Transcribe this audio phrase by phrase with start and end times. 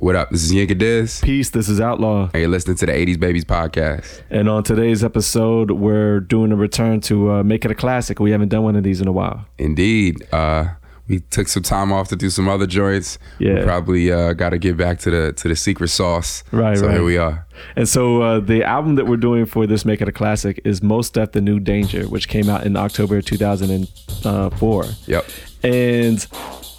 [0.00, 0.30] What up?
[0.30, 1.20] This is Yinka Diz.
[1.20, 1.50] Peace.
[1.50, 2.30] This is Outlaw.
[2.32, 4.22] And you're listening to the 80s Babies podcast.
[4.30, 8.18] And on today's episode, we're doing a return to uh, make it a classic.
[8.18, 9.44] We haven't done one of these in a while.
[9.58, 10.26] Indeed.
[10.32, 10.68] Uh,
[11.06, 13.18] we took some time off to do some other joints.
[13.38, 13.56] Yeah.
[13.56, 16.44] We probably uh, got to get back to the to the secret sauce.
[16.50, 16.94] Right, So right.
[16.94, 17.46] here we are.
[17.76, 20.82] And so uh, the album that we're doing for this Make It a Classic is
[20.82, 24.84] Mos Def The New Danger, which came out in October 2004.
[25.06, 25.26] Yep.
[25.62, 26.26] And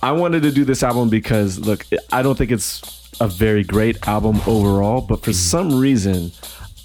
[0.02, 4.08] I wanted to do this album because, look, I don't think it's a very great
[4.08, 5.36] album overall, but for mm.
[5.36, 6.32] some reason,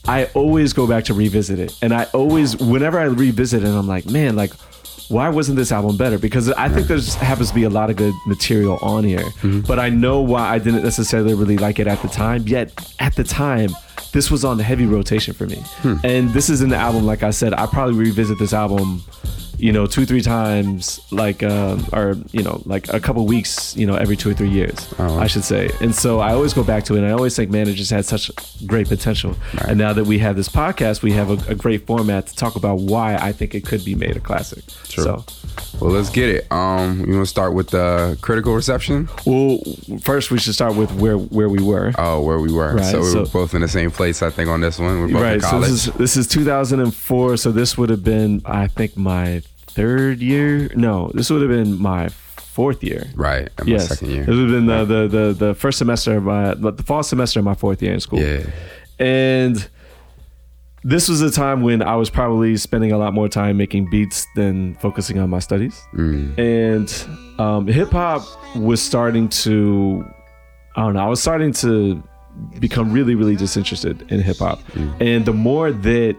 [0.07, 1.77] I always go back to revisit it.
[1.83, 4.53] And I always, whenever I revisit it, I'm like, man, like,
[5.09, 6.19] why wasn't this album better?
[6.19, 9.61] Because I think there's happens to be a lot of good material on here, mm-hmm.
[9.61, 12.43] but I know why I didn't necessarily really like it at the time.
[12.47, 13.71] Yet at the time,
[14.13, 15.63] this was on heavy rotation for me.
[15.79, 15.95] Hmm.
[16.03, 19.03] And this is an album, like I said, I probably revisit this album
[19.59, 23.87] you know, two three times, like um, or you know, like a couple weeks, you
[23.87, 25.19] know, every two or three years, Oh.
[25.19, 25.71] I should say.
[25.81, 26.99] And so I always go back to it.
[26.99, 28.31] and I always think, man, it just had such
[28.67, 29.35] great potential.
[29.67, 32.57] And now that we have this podcast, we have a, a great format to talk
[32.57, 34.65] about why I think it could be made a classic.
[34.89, 35.05] True.
[35.05, 35.25] So,
[35.81, 36.51] Well, let's get it.
[36.53, 39.09] Um, you want to start with the critical reception?
[39.27, 39.59] well,
[40.03, 41.93] first we should start with where where we were.
[41.99, 42.75] Oh, where we were.
[42.77, 45.01] Right, so we so- were both in the same place, I think, on this one.
[45.01, 45.43] We're both in right.
[45.43, 45.71] So college.
[45.71, 47.37] this is this is 2004.
[47.37, 49.43] So this would have been, I think, my
[49.77, 50.71] third year.
[50.75, 53.11] No, this would have been my fourth year.
[53.15, 53.49] right.
[53.61, 54.23] My yes, second year.
[54.23, 57.39] It would have been the, the the the first semester of my the fall semester
[57.41, 58.21] of my fourth year in school.
[58.21, 58.47] Yeah.
[58.99, 59.69] And
[60.83, 64.25] this was a time when I was probably spending a lot more time making beats
[64.37, 65.83] than focusing on my studies.
[65.93, 66.39] Mm.
[66.39, 68.23] And um, hip hop
[68.57, 70.07] was starting to,
[70.77, 72.03] I don't know, I was starting to
[72.61, 74.61] become really, really disinterested in hip hop.
[75.01, 76.17] And the more that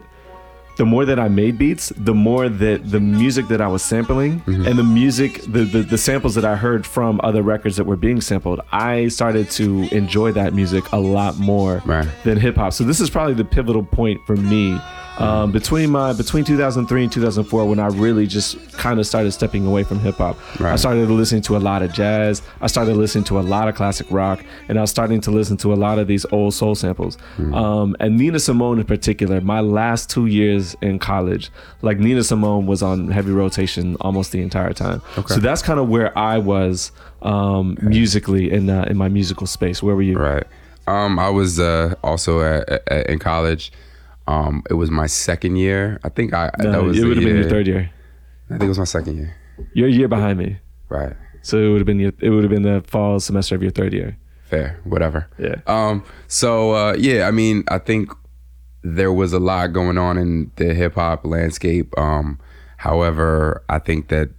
[0.78, 4.40] the more that I made beats, the more that the music that I was sampling
[4.40, 4.64] mm-hmm.
[4.66, 7.96] and the music, the, the the samples that I heard from other records that were
[7.96, 12.08] being sampled, I started to enjoy that music a lot more Right.
[12.24, 12.72] than hip hop.
[12.72, 14.78] So this is probably the pivotal point for me
[15.18, 19.66] um, between my between 2003 and 2004 when I really just kind of started stepping
[19.66, 20.36] away from hip hop.
[20.60, 22.42] I started listening to a lot of jazz.
[22.60, 25.56] I started listening to a lot of classic rock, and I was starting to listen
[25.58, 27.18] to a lot of these old soul samples.
[27.38, 31.50] Um, and Nina Simone in particular, my last two years in college,
[31.82, 35.02] like Nina Simone was on heavy rotation almost the entire time.
[35.16, 35.34] Okay.
[35.34, 39.82] So that's kind of where I was um, musically in uh, in my musical space.
[39.82, 40.18] Where were you?
[40.18, 40.46] Right.
[40.86, 43.72] Um, I was uh, also at, at, in college.
[44.28, 45.98] Um, it was my second year.
[46.04, 47.90] I think I No, that was it would have been your third year.
[48.50, 49.34] I think it was my second year.
[49.74, 50.58] You're a year behind me,
[50.88, 51.14] Right.
[51.42, 53.70] so it would have been your, it would have been the fall semester of your
[53.72, 54.16] third year.
[54.44, 54.78] Fair.
[54.84, 55.26] Whatever.
[55.38, 55.56] Yeah.
[55.66, 56.04] Um.
[56.26, 58.10] So uh, yeah, I mean, I think
[58.82, 61.92] there was a lot going on in the hip hop landscape.
[61.98, 62.38] Um.
[62.78, 64.30] However, I think that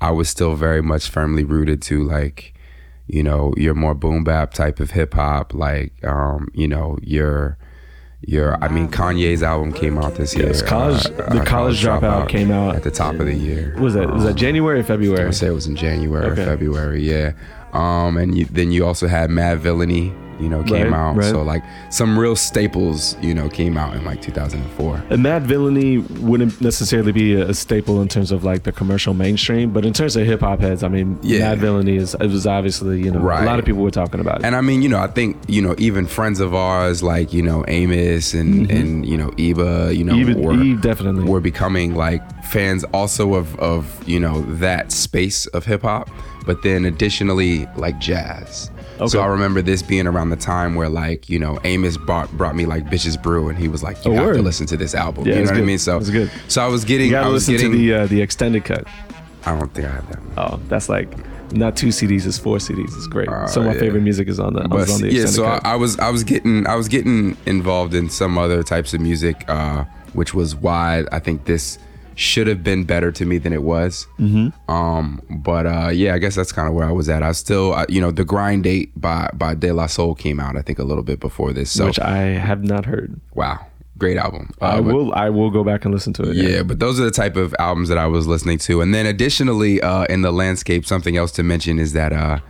[0.00, 2.54] I was still very much firmly rooted to like,
[3.06, 5.52] you know, your more boom bap type of hip hop.
[5.52, 7.58] Like, um, you know, your
[8.22, 8.62] your.
[8.62, 10.48] I mean, Kanye's album came out this year.
[10.48, 13.72] Yes, college- Uh, the College Dropout came out- at the top of the year.
[13.74, 14.12] What was that?
[14.12, 15.22] Was that January or February?
[15.22, 16.42] I would say it was in January Okay.
[16.42, 17.32] or February, yeah.
[17.72, 21.16] Um, and you, then you also had Madvillainy, you know, came Right, out.
[21.16, 21.30] right.
[21.30, 25.04] So like some real staples, you know, came out in like 2004.
[25.10, 29.84] And Madvillainy wouldn't necessarily be a, staple in terms of like the commercial mainstream, but
[29.84, 31.54] in terms of hip hop heads, I mean, Yeah.
[31.54, 33.42] Madvillainy is it was obviously you know right.
[33.42, 34.44] a lot of people were talking about it.
[34.46, 37.42] And I mean, you know, I think you know even friends of ours like you
[37.42, 38.76] know Amos and mm-hmm.
[38.76, 41.24] and you know Eva, you know, Eve, were, Eve definitely.
[41.24, 46.08] were becoming like fans also of of you know that space of hip hop,
[46.46, 48.70] but then additionally like jazz.
[49.00, 49.08] Okay.
[49.08, 52.56] So I remember this being around the time where like you know Amos brought brought
[52.56, 54.94] me like Bitches Brew, and he was like, you Oh, have to listen to this
[54.94, 55.26] album.
[55.26, 55.66] Yeah, you know what I good.
[55.66, 55.78] mean?
[55.78, 56.30] So It's good.
[56.48, 57.72] So I was getting, you gotta I was listen getting.
[57.72, 58.86] to the uh, the extended cut.
[59.46, 60.20] I don't think I have that.
[60.20, 60.32] One.
[60.36, 61.08] Oh, that's like
[61.52, 62.94] not two CDs, it's four CDs.
[62.96, 63.28] It's great.
[63.30, 63.80] Oh, Some of my yeah.
[63.80, 65.60] favorite music is on the, But on the yeah, so I.
[65.64, 69.48] I was I was getting I was getting involved in some other types of music,
[69.48, 71.78] uh, which was why I think this
[72.18, 74.08] should have been better to me than it was.
[74.18, 74.48] Mm-hmm.
[74.68, 77.22] Um, but uh, yeah, I guess that's kind of where I was at.
[77.22, 80.56] I still, uh, you know, the Grind Date by by De La Soul came out,
[80.56, 81.70] I think, a little bit before this.
[81.70, 83.20] So which I have not heard.
[83.34, 83.64] wow,
[83.98, 84.50] great album.
[84.60, 86.36] I Uh, but- will I will go back and listen to it.
[86.36, 88.80] yeah, but those are the type of albums that I was listening to.
[88.80, 92.40] And then additionally, uh, in the landscape, something else to mention is that uh,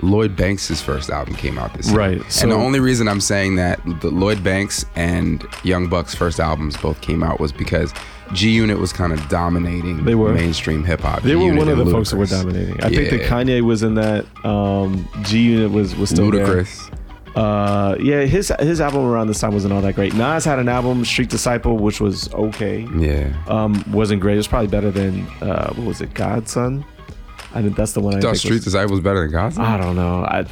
[0.00, 1.98] Lloyd Banks' first album came out this year.
[1.98, 6.40] Right, and the only reason I'm saying that the Lloyd Banks and Young Buck's first
[6.40, 7.92] albums both came out was because
[8.32, 10.32] G Unit was kind of dominating They were.
[10.32, 11.22] mainstream hip hop.
[11.22, 12.82] They were G-Unit one of the and folks that were dominating.
[12.82, 14.24] I think that Kanye was in that.
[14.44, 16.46] Um, G Unit was was still there.
[16.46, 16.94] Ludacris.
[17.36, 20.12] Uh, yeah, his his album around this time wasn't all that great.
[20.14, 22.86] Nas had an album, Street Disciple, which was okay.
[22.96, 23.32] Yeah.
[23.46, 24.34] Um, wasn't great.
[24.34, 26.84] It was probably better than uh, what was it, God's Son?
[27.54, 29.30] I think that's the one I I thought think Street was, Disciple was better than
[29.30, 29.64] God's Son.
[29.64, 30.24] I don't know.
[30.24, 30.46] I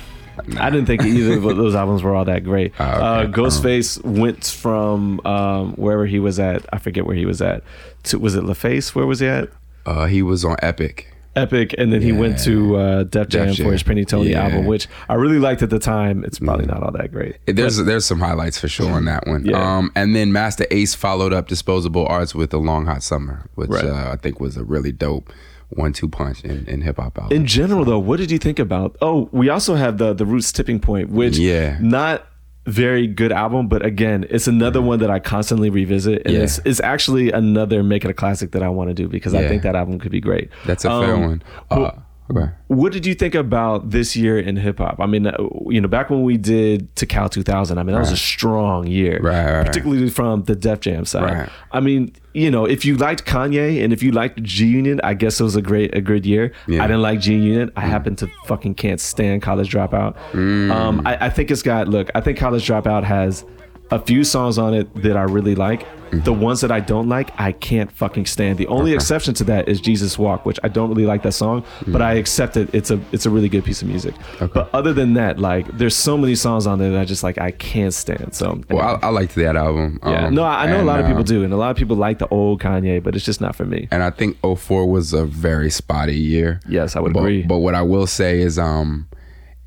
[0.58, 2.72] I didn't think either of those albums were all that great.
[2.78, 2.94] Oh, okay.
[3.02, 6.64] uh, Ghostface went from um, wherever he was at.
[6.72, 7.62] I forget where he was at.
[8.04, 8.94] To was it LaFace?
[8.94, 9.48] Where was he at?
[9.84, 11.12] Uh, he was on Epic.
[11.36, 13.86] Epic, and then he went to uh, Def Jam Def for his Jam.
[13.86, 14.44] Pretty Toney Yeah.
[14.44, 16.24] album, which I really liked at the time.
[16.24, 17.36] It's probably not all that great.
[17.44, 19.44] There's there's some highlights for sure on that one.
[19.44, 19.76] Yeah.
[19.76, 23.68] Um, and then Masta Ace followed up Disposable Arts with a Long Hot Summer, which
[23.68, 23.84] Right.
[23.84, 25.30] uh, I think was a really dope
[25.70, 27.36] one-two punch in, in hip hop album.
[27.36, 28.96] In general, though, what did you think about?
[29.02, 31.78] Oh, we also have the the Roots Tipping Point, which Yeah.
[31.80, 32.26] not
[32.66, 36.40] very good album, but again, it's another one that I constantly revisit, and Yeah.
[36.42, 39.46] it's, it's actually another make it a classic that I want to do because I
[39.46, 40.50] think that album could be great.
[40.66, 41.42] That's a fair Um, one.
[41.70, 41.90] Uh,
[42.30, 42.50] okay.
[42.68, 44.96] What did you think about this year in hip hop?
[45.00, 45.34] I mean, uh,
[45.68, 48.86] you know, back when we did to Cal 2000, I mean, that was a strong
[48.86, 49.66] year, Right, right, right.
[49.66, 51.22] particularly from the Def Jam side.
[51.22, 51.48] Right.
[51.72, 55.14] I mean, you know, if you liked Kanye and if you liked G Unit, I
[55.14, 56.52] guess it was a great a good year.
[56.68, 56.82] Yeah.
[56.82, 57.72] I didn't like G Unit.
[57.76, 60.16] I happen to fucking can't stand College Dropout.
[60.32, 60.70] Mm.
[60.70, 62.10] Um, I, I think it's got look.
[62.14, 63.44] I think College Dropout has
[63.90, 65.86] a few songs on it that I really like.
[66.06, 66.20] Mm-hmm.
[66.20, 68.58] The ones that I don't like, I can't fucking stand.
[68.58, 71.64] The only exception to that is Jesus Walk, which I don't really like that song,
[71.88, 72.72] but I accept it.
[72.72, 74.14] It's a it's a really good piece of music.
[74.38, 77.38] But other than that, like there's so many songs on there that I just like
[77.38, 78.36] I can't stand.
[78.36, 79.98] So Well, I, I liked that album.
[80.04, 81.72] yeah, Um, no, I I know a lot of people uh, do, and a lot
[81.72, 83.88] of people like the old Kanye, but it's just not for me.
[83.90, 86.60] And I think 04 was a very spotty year.
[86.68, 87.42] Yes, I would but, agree.
[87.42, 89.08] But what I will say is, um,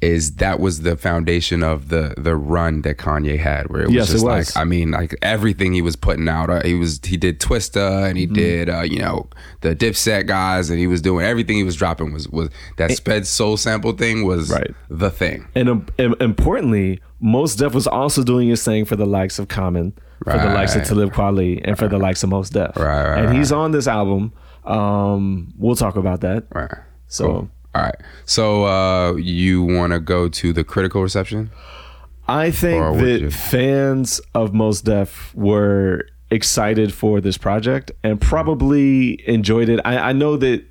[0.01, 3.95] is that was the foundation of the the run that Kanye had, where it was
[3.95, 4.55] Yes, it just was.
[4.55, 6.49] like, I mean, like everything he was putting out.
[6.49, 8.33] Uh, he was he did Twista and he Mm-hmm.
[8.33, 9.27] did, uh, you know,
[9.61, 13.27] the Dipset guys, and he was doing everything he was dropping was was that sped
[13.27, 14.71] soul sample thing was Right.
[14.89, 15.47] the thing.
[15.55, 15.85] And um,
[16.21, 19.91] importantly, Mos Def was also doing his thing for the likes of Common,
[20.23, 20.87] for the likes of Right.
[20.87, 22.77] Talib Kweli, and for the likes of Mos Def.
[22.77, 24.31] Right, right, and he's on this album.
[24.63, 26.45] Um, we'll talk about that.
[26.53, 26.71] Right.
[27.07, 27.25] So.
[27.27, 27.49] Cool.
[27.75, 27.95] All right.
[28.25, 31.51] So uh, you want to go to the critical reception?
[32.27, 33.31] I think that you?
[33.31, 39.79] fans of Mos Def were excited for this project and probably enjoyed it.
[39.83, 40.63] I, I know that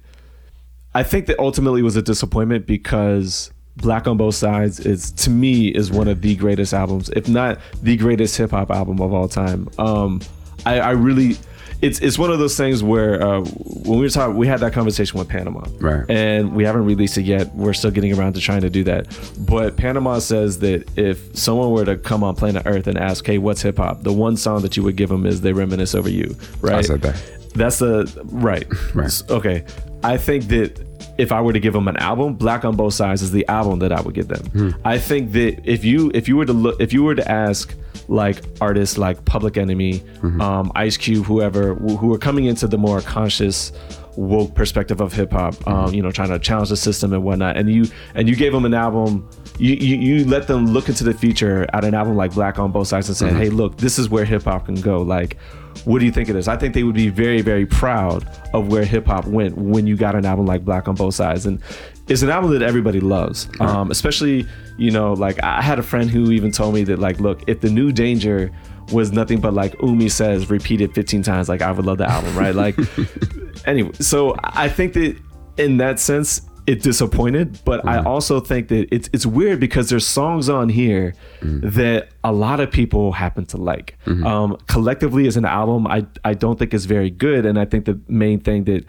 [0.95, 5.31] I think that ultimately it was a disappointment because Black on Both Sides is to
[5.31, 9.12] me is one of the greatest albums, if not the greatest hip hop album of
[9.12, 9.69] all time.
[9.79, 10.21] Um,
[10.67, 11.39] I, I really
[11.81, 14.73] it's it's one of those things where uh, when we were talking, we had that
[14.73, 16.09] conversation with Panama, Right.
[16.11, 17.55] And we haven't released it yet.
[17.55, 19.07] We're still getting around to trying to do that.
[19.39, 23.39] But Panama says that if someone were to come on planet Earth and ask, "Hey,
[23.39, 26.11] what's hip hop?" the one song that you would give them is "They Reminisce Over
[26.11, 26.77] You." Right?
[26.77, 27.23] I said that.
[27.55, 28.67] That's the right.
[28.95, 29.23] Right.
[29.31, 29.65] Okay.
[30.03, 30.81] I think that
[31.19, 33.81] if I were to give them an album, Black on Both Sides is the album
[33.81, 34.45] that I would give them.
[34.47, 34.71] Hmm.
[34.85, 37.75] I think that if you if you were to look if you were to ask
[38.09, 40.41] like artists like Public Enemy, Mm-hmm.
[40.41, 43.73] um, Ice Cube, whoever who who are coming into the more conscious
[44.17, 45.73] woke perspective of hip hop, Mm-hmm.
[45.73, 47.85] um, you know, trying to challenge the system and whatnot, and you
[48.15, 49.29] and you gave them an album.
[49.61, 52.71] You, you, you let them look into the future at an album like Black on
[52.71, 53.39] Both Sides and say, Mm-hmm.
[53.39, 55.03] hey, look, this is where hip hop can go.
[55.03, 55.37] Like,
[55.85, 56.47] what do you think of this?
[56.47, 58.25] I think they would be very, very proud
[58.55, 61.45] of where hip hop went when you got an album like Black on Both Sides.
[61.45, 61.61] And
[62.09, 63.49] it's an album that everybody loves.
[63.61, 64.47] Um, especially,
[64.77, 67.61] you know, like I had a friend who even told me that, like, look, if
[67.61, 68.51] the new danger
[68.93, 72.37] was nothing but like Umi says repeated 15 times, like I would love the album,
[72.37, 72.55] right?
[72.55, 72.77] Like,
[73.67, 75.17] anyway, so I think that
[75.59, 80.07] in that sense, it disappointed, but I also think that it's it's weird because there's
[80.07, 83.97] songs on here that a lot of people happen to like.
[84.07, 87.87] Um, collectively, as an album, I I don't think it's very good, and I think
[87.87, 88.85] the main thing that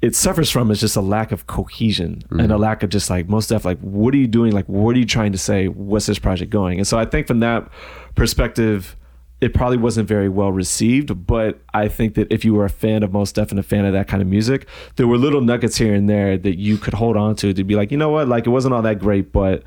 [0.00, 2.62] it suffers from is just a lack of cohesion and a mm-hmm.
[2.62, 3.64] lack of just like most stuff.
[3.64, 4.52] Like, what are you doing?
[4.52, 5.66] Like, what are you trying to say?
[5.66, 6.78] What's this project going?
[6.78, 7.68] And so I think from that
[8.14, 8.94] perspective,
[9.40, 11.26] it probably wasn't very well received.
[11.26, 13.84] But I think that if you were a fan of Mos Def and a fan
[13.84, 16.94] of that kind of music, there were little nuggets here and there that you could
[16.94, 19.32] hold on to to be like, you know what, like it wasn't all that great,
[19.32, 19.64] but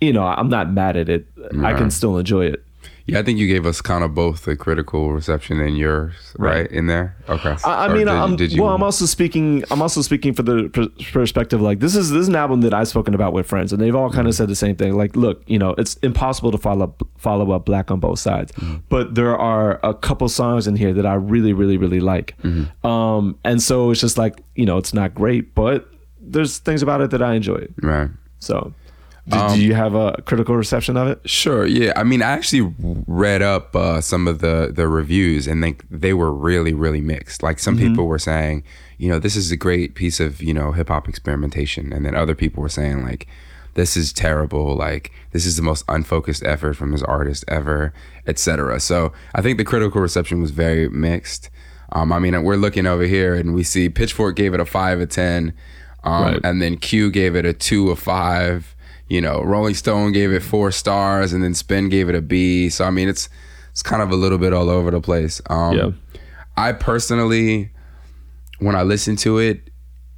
[0.00, 1.26] you know, I'm not mad at it.
[1.62, 2.64] I can still enjoy it.
[3.12, 6.60] Yeah, I think you gave us kind of both the critical reception and yours, right,
[6.62, 6.70] Right.
[6.72, 7.16] in there.
[7.28, 7.56] Okay.
[7.64, 9.64] I, I mean, did- I'm, did you- well, I'm also speaking.
[9.70, 11.60] I'm also speaking for the pr- perspective.
[11.60, 13.94] Like this is this is an album that I've spoken about with friends, and they've
[13.94, 14.16] all Mm-hmm.
[14.16, 14.96] kind of said the same thing.
[14.96, 18.52] Like, look, you know, it's impossible to follow up, follow up Black on both sides,
[18.52, 18.76] Mm-hmm.
[18.88, 22.36] but there are a couple songs in here that I really, really, really like.
[22.42, 22.86] Mm-hmm.
[22.86, 25.88] Um, and so it's just like you know, it's not great, but
[26.20, 27.66] there's things about it that I enjoy.
[27.82, 28.08] right.
[28.38, 28.72] So,
[29.28, 31.20] do, Um, do you have a critical reception of it?
[31.28, 31.66] Sure.
[31.66, 31.92] Yeah.
[31.96, 32.72] I mean, I actually
[33.06, 37.42] read up uh, some of the the reviews, and they they were really really mixed.
[37.42, 38.64] Like some people were saying,
[38.98, 42.14] you know, this is a great piece of you know hip hop experimentation, and then
[42.14, 43.26] other people were saying like,
[43.74, 44.74] this is terrible.
[44.74, 47.92] Like this is the most unfocused effort from this artist ever,
[48.26, 48.80] etc.
[48.80, 51.50] So I think the critical reception was very mixed.
[51.92, 55.00] Um, I mean, we're looking over here, and we see Pitchfork gave it a five
[55.00, 55.52] of ten,
[56.04, 56.40] um, Right.
[56.44, 58.74] and then Q gave it a two of five.
[59.10, 62.70] You know, Rolling Stone gave it four stars, and then Spin gave it a B.
[62.70, 63.28] So I mean, it's
[63.72, 65.42] it's kind of a little bit all over the place.
[65.50, 65.90] Um, Yeah.
[66.56, 67.70] I personally,
[68.60, 69.70] when I listened to it,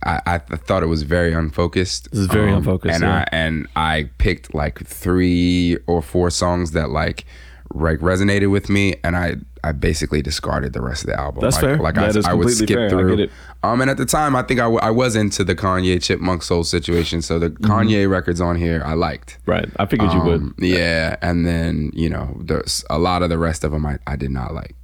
[0.04, 2.10] I, I thought it was very unfocused.
[2.10, 3.20] This is very unfocused, and yeah.
[3.20, 7.24] I and I picked like three or four songs that like
[7.72, 11.40] like resonated with me, and I I basically discarded the rest of the album.
[11.42, 11.76] That's like, fair.
[11.78, 12.90] Like That I, I would skip fair.
[12.90, 13.16] Through.
[13.16, 13.30] get it.
[13.62, 16.42] Um, and at the time, I think I, w- I was into the Kanye Chipmunk
[16.42, 17.70] Soul situation, so the Mm-hmm.
[17.70, 19.38] Kanye records on here I liked.
[19.46, 19.68] Right.
[19.78, 20.40] I figured you would.
[20.40, 23.98] Um, Yeah, and then you know, there's a lot of the rest of them I,
[24.06, 24.74] I did not like.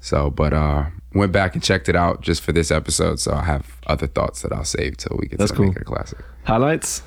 [0.00, 3.18] So, but uh, went back and checked it out just for this episode.
[3.18, 5.66] So I have other thoughts that I'll save till we get That's to cool.
[5.68, 6.18] make it a classic.
[6.44, 7.02] Highlights.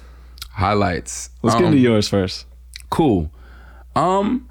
[0.52, 1.30] Highlights.
[1.44, 2.46] Let's get Um, into yours first.
[2.90, 3.32] cool.
[3.96, 4.50] Um,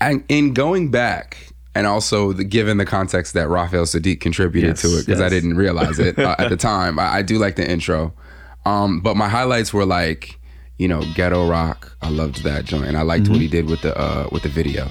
[0.00, 1.36] and in going back,
[1.74, 5.28] and also the, given the context that Raphael Saadiq contributed Yes, to it, because I
[5.28, 6.98] didn't realize it uh, at the time.
[6.98, 8.12] I, I do like the intro,
[8.66, 10.38] um, but my highlights were like,
[10.78, 11.96] you know, ghetto rock.
[12.02, 13.32] I loved that joint, and I liked Mm-hmm.
[13.32, 14.90] what he did with the uh, with the video.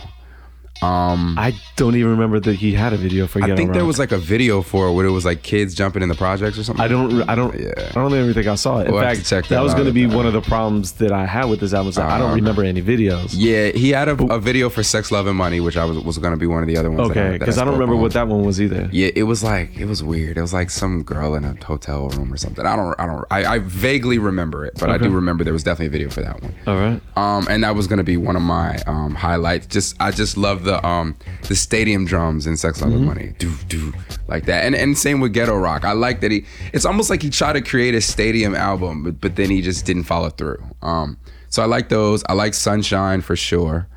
[0.81, 3.85] Um, I don't even remember that he had a video for I Ghetto think there
[3.85, 6.57] was like a video for it where it was like kids jumping in the projects
[6.57, 6.83] or something.
[6.83, 7.21] I don't.
[7.29, 7.59] I don't.
[7.59, 7.71] Yeah.
[7.77, 8.87] I don't even think I saw it.
[8.87, 10.93] In We'll fact, to check that, that was going to be one of the problems
[10.93, 11.91] that I had with this album.
[11.93, 13.33] that I don't Uh, remember any videos.
[13.35, 16.17] Yeah, he had a, a video for Sex, Love, and Money, which I was was
[16.17, 17.09] going to be one of the other ones.
[17.11, 18.01] Okay, because I don't remember on.
[18.01, 18.89] what that one was either.
[18.91, 20.37] Yeah, it was like it was weird.
[20.37, 22.65] It was like some girl in a hotel room or something.
[22.65, 25.63] I don't, I don't, I, I vaguely remember it, but I do remember there was
[25.63, 26.55] definitely a video for that one.
[26.67, 27.01] All right.
[27.17, 29.67] Um, and that was gonna be one of my um highlights.
[29.67, 31.15] Just I just love the um
[31.47, 33.93] the stadium drums in Sex Love and Money, do do
[34.27, 34.65] like that.
[34.65, 35.83] And and same with Ghetto Rock.
[35.85, 36.45] I like that he.
[36.73, 39.85] It's almost like he tried to create a stadium album, but but then he just
[39.85, 40.63] didn't follow through.
[40.81, 41.17] Um,
[41.49, 42.23] so I like those.
[42.29, 43.87] I like Sunshine for sure.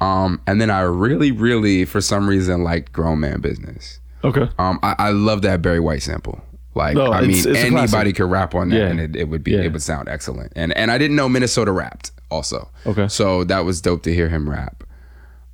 [0.00, 4.00] Um, and then I really, really, for some reason, like Grown Man Business.
[4.24, 4.48] Okay.
[4.58, 6.40] Um, I, I love that Barry White sample.
[6.74, 8.86] Like, No, I mean, it's anybody could rap on that, Yeah.
[8.86, 9.60] and it, it would be Yeah.
[9.60, 10.52] it would sound excellent.
[10.56, 12.70] And and I didn't know Minnesota rapped also.
[12.86, 13.08] Okay.
[13.08, 14.82] So that was dope to hear him rap.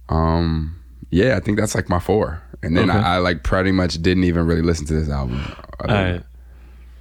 [0.09, 0.77] Um,
[1.11, 2.43] yeah, I think that's like my four.
[2.63, 2.99] And then Okay.
[2.99, 5.41] I, I like pretty much didn't even really listen to this album.
[5.81, 6.23] All right.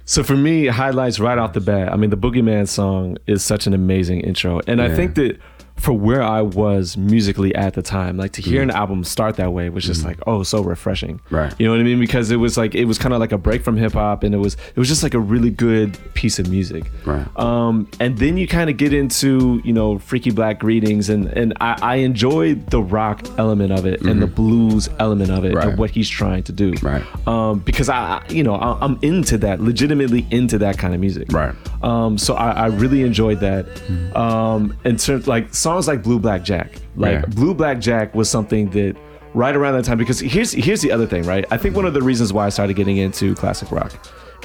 [0.04, 1.92] So for me, highlights right off the bat.
[1.92, 5.38] I mean, the Boogeyman song is such an amazing intro, and I think that
[5.78, 9.52] for where I was musically at the time, like to hear an album start that
[9.52, 11.18] way was just like, oh, so refreshing.
[11.30, 11.36] Mm.
[11.36, 11.54] Right.
[11.58, 12.00] You know what I mean?
[12.00, 14.34] Because it was like it was kind of like a break from hip hop, and
[14.34, 16.90] it was it was just like a really good piece of music.
[17.04, 17.26] Right.
[17.38, 21.52] Um, and then you kind of get into you know freaky black greetings, and and
[21.60, 25.56] I, I enjoyed the rock element of it and the blues element of it Mm-hmm.
[25.56, 25.68] Right.
[25.68, 26.74] and what he's trying to do.
[26.82, 27.02] Right.
[27.26, 31.32] Um, because I, you know, I, I'm into that, legitimately into that kind of music.
[31.32, 31.54] Right.
[31.82, 33.66] Um, so I, I really enjoyed that.
[33.78, 34.16] Hmm.
[34.16, 37.24] Um, in terms like songs like Blue Black Jack, like Yeah.
[37.26, 38.96] Blue Black Jack was something that
[39.34, 39.98] right around that time.
[39.98, 41.44] Because here's here's the other thing, right?
[41.50, 43.92] I think one of the reasons why I started getting into classic rock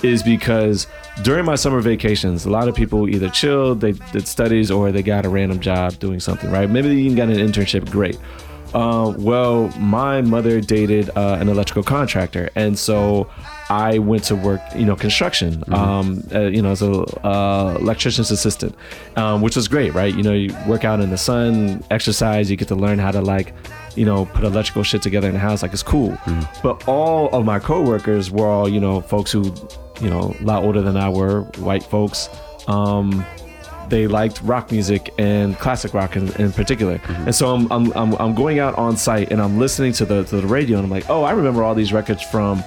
[0.03, 0.85] is because
[1.21, 5.01] during my summer vacations, a lot of people either chilled, they did studies, or they
[5.01, 6.69] got a random job doing something, right?
[6.69, 7.89] Maybe they even got an internship.
[7.89, 8.17] Great.
[8.73, 13.29] Uh, well, my mother dated uh, an electrical contractor, and so
[13.73, 16.91] I went to work, you know, construction, um, uh, you know, as a
[17.25, 18.75] uh, electrician's assistant,
[19.15, 20.13] um, which was great, right?
[20.13, 23.19] You know, you work out in the sun, exercise, you get to learn how to
[23.19, 23.53] like,
[23.95, 26.15] you know, put electrical shit together in the house, like it's cool.
[26.61, 29.43] But all of my coworkers were all, you know, folks who,
[30.01, 32.29] you know, a lot older than I were, white folks.
[32.67, 33.25] Um,
[33.89, 37.01] they liked rock music and classic rock in, in particular.
[37.25, 40.23] And so I'm, I'm, I'm, I'm going out on site and I'm listening to the,
[40.25, 42.63] to the radio and I'm like, oh, I remember all these records from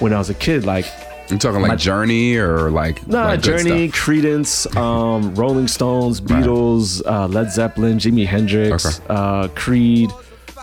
[0.00, 0.64] when I was a kid.
[0.64, 0.86] Like,
[1.30, 3.88] I'm talking like Journey or like nah, like Journey?
[3.90, 9.06] Creedence, um, Rolling Stones, Beatles, uh, Led Zeppelin, Jimi Hendrix, Okay.
[9.10, 10.10] uh, Creed,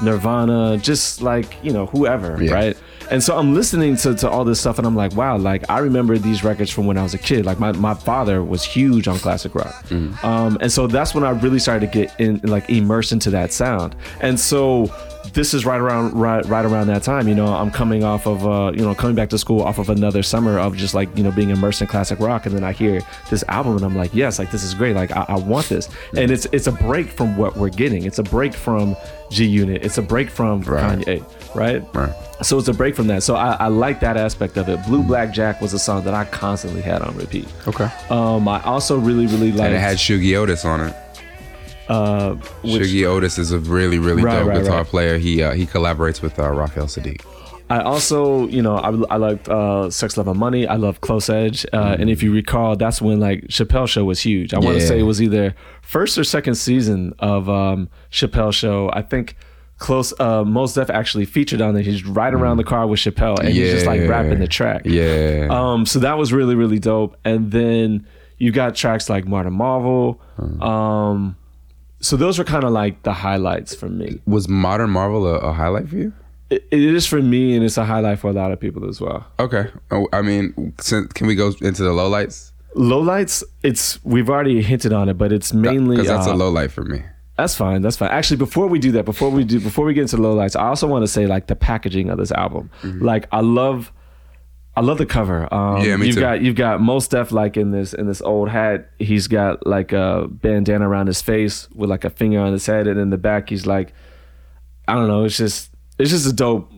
[0.03, 2.53] Nirvana, just like, you know, whoever, Yeah.
[2.53, 2.77] right?
[3.11, 5.77] And so I'm listening to, to all this stuff and I'm like, wow, like I
[5.77, 7.45] remember these records from when I was a kid.
[7.45, 9.75] Like my, my father was huge on classic rock.
[10.23, 13.53] Um, and so that's when I really started to get in, like immersed into that
[13.53, 13.95] sound.
[14.21, 14.91] And so
[15.35, 17.27] this is right around right right around that time.
[17.27, 19.89] You know, I'm coming off of uh, you know, coming back to school off of
[19.89, 22.45] another summer of just like, you know, being immersed in classic rock.
[22.45, 24.95] And then I hear this album and I'm like, yes, like this is great.
[24.95, 25.89] Like I, I want this.
[26.17, 28.05] And it's it's a break from what we're getting.
[28.05, 28.95] It's a break from
[29.29, 29.83] G Unit.
[29.83, 30.99] It's a break from Right.
[30.99, 31.83] Kanye, right?
[31.93, 32.13] Right.
[32.41, 33.21] So it's a break from that.
[33.23, 34.83] So I, I like that aspect of it.
[34.85, 37.47] Blue Black Jack was a song that I constantly had on repeat.
[37.67, 37.89] Okay.
[38.09, 39.61] Um, I also really, really liked.
[39.67, 40.95] And it had Shuggie Otis on it.
[41.87, 44.87] Uh, which Shuggie Otis is a really, really Right, dope right, guitar right.
[44.87, 45.17] player.
[45.17, 47.21] He uh, he collaborates with uh, Raphael Saadiq.
[47.67, 50.67] I also, you know, I, I liked uh, Sex, Love, and Money.
[50.67, 51.65] I love Close Edge.
[51.73, 54.53] Uh, And if you recall, that's when like Chappelle Show was huge.
[54.53, 58.91] I want to say it was either first or second season of um, Chappelle Show.
[58.93, 59.35] I think
[59.79, 61.85] Close, uh, Mos Def actually featured on it.
[61.87, 64.83] He's right around the car with Chappelle and he's just like rapping the track.
[64.85, 65.47] Yeah.
[65.49, 67.17] Um, so that was really, really dope.
[67.25, 70.21] And then You've got tracks like Modern Marvel.
[70.59, 71.37] Um,
[72.05, 74.19] so those were kind of like the highlights for me.
[74.27, 76.13] Was Modern Marvel a, a highlight for you?
[76.51, 79.01] It, it is for me, and it's a highlight for a lot of people as
[79.01, 79.25] well.
[79.39, 79.67] Okay.
[79.89, 82.51] Oh, I mean, can we go into the lowlights?
[82.75, 86.49] Lowlights, it's we've already hinted on it, but it's mainly Because that's a um, low
[86.51, 87.01] light for me.
[87.37, 87.81] That's fine.
[87.81, 88.11] That's fine.
[88.11, 90.67] Actually, before we do that, before we do, before we get into the lowlights, I
[90.67, 92.69] also want to say like the packaging of this album.
[92.83, 93.03] Mm-hmm.
[93.03, 93.91] Like I love,
[94.77, 95.51] I love the cover.
[95.53, 96.21] Um, Yeah, me you've too.
[96.21, 98.89] got you've got Mos Def like in this in this old hat.
[98.99, 102.85] He's got like a bandana around his face with like a finger on his head,
[102.87, 103.93] and in the back he's like,
[104.87, 105.23] I don't know.
[105.23, 106.69] It's just it's just a dope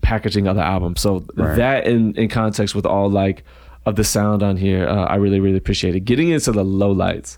[0.00, 0.96] packaging of the album.
[0.96, 1.56] So Right.
[1.56, 3.44] that in in context with all like
[3.84, 6.00] of the sound on here, uh, I really really appreciate it.
[6.00, 7.36] Getting into the lowlights.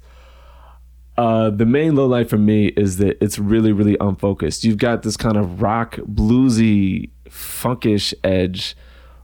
[1.18, 4.64] Uh, the main low light for me is that it's really, really unfocused.
[4.64, 8.76] You've got this kind of rock, bluesy, funkish edge,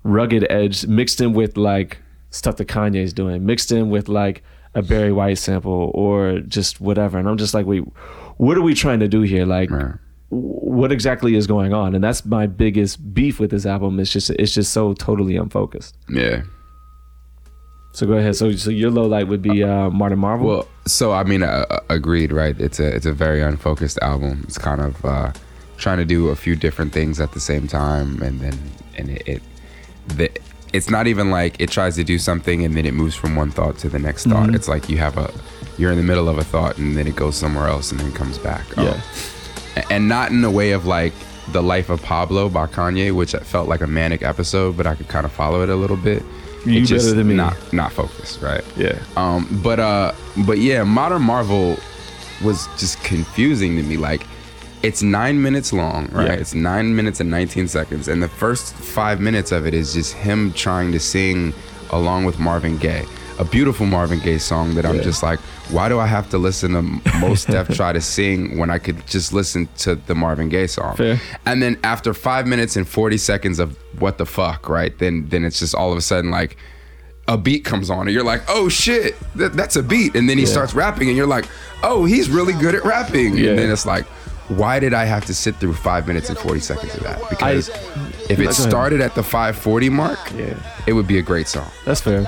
[0.05, 1.99] rugged edge mixed in with like
[2.31, 4.43] stuff that Kanye's doing, mixed in with like
[4.75, 7.19] a Barry White sample or just whatever.
[7.19, 7.85] And I'm just like, wait,
[8.39, 9.45] what are we trying to do here?
[9.45, 9.95] Like, Right.
[10.31, 11.95] what exactly is going on?
[11.95, 14.01] And that's my biggest beef with this album.
[14.01, 15.97] It's just, it's just so totally unfocused.
[16.09, 16.43] Yeah.
[17.93, 18.35] So go ahead.
[18.37, 20.47] So, so your low light would be uh, Modern Marvel.
[20.49, 22.59] Well, so I mean, uh, uh, agreed, right?
[22.59, 24.41] It's a it's a very unfocused album.
[24.45, 25.33] It's kind of uh,
[25.77, 28.59] trying to do a few different things at the same time, and then
[28.97, 29.43] and it, it
[30.09, 30.31] the,
[30.73, 33.51] it's not even like it tries to do something and then it moves from one
[33.51, 34.55] thought to the next thought.
[34.55, 35.33] It's like you have a
[35.79, 38.13] you're in the middle of a thought and then it goes somewhere else and then
[38.13, 38.65] comes back.
[38.77, 39.01] Yeah.
[39.91, 41.13] and not in the way of like
[41.53, 45.09] the life of Pablo by Kanye, which felt like a manic episode, but I could
[45.09, 46.23] kind of follow it a little bit.
[46.65, 47.35] You It's just better than me.
[47.35, 48.63] Not not focused, right?
[48.77, 48.99] yeah.
[49.17, 50.13] Um, but uh,
[50.47, 51.77] but yeah, Modern Marvel
[52.45, 53.97] was just confusing to me.
[53.97, 54.25] Like,
[54.83, 56.27] it's nine minutes long, right?
[56.29, 56.33] Yeah.
[56.35, 60.15] It's nine minutes and nineteen seconds, and the first five minutes of it is just
[60.15, 61.53] him trying to sing
[61.91, 63.05] along with Marvin Gaye,
[63.39, 65.39] a beautiful Marvin Gaye song that I'm just like,
[65.71, 66.83] why do I have to listen to
[67.19, 70.97] Mos Def try to sing when I could just listen to the Marvin Gaye song?
[70.97, 71.21] Fair.
[71.47, 74.97] And then after five minutes and forty seconds of what the fuck, right?
[74.99, 76.57] Then then it's just all of a sudden like
[77.29, 80.17] a beat comes on and you're like, oh shit, that, that's a beat.
[80.17, 80.51] And then he Yeah.
[80.51, 81.45] starts rapping and you're like,
[81.85, 83.37] oh, he's really good at rapping.
[83.37, 83.51] Yeah.
[83.51, 84.07] And then it's like,
[84.49, 87.21] why did I have to sit through five minutes and 40 seconds of that?
[87.31, 87.69] Because
[88.29, 90.55] if it started at the 540 mark, Yeah.
[90.87, 91.69] it would be a great song.
[91.85, 92.27] That's fair.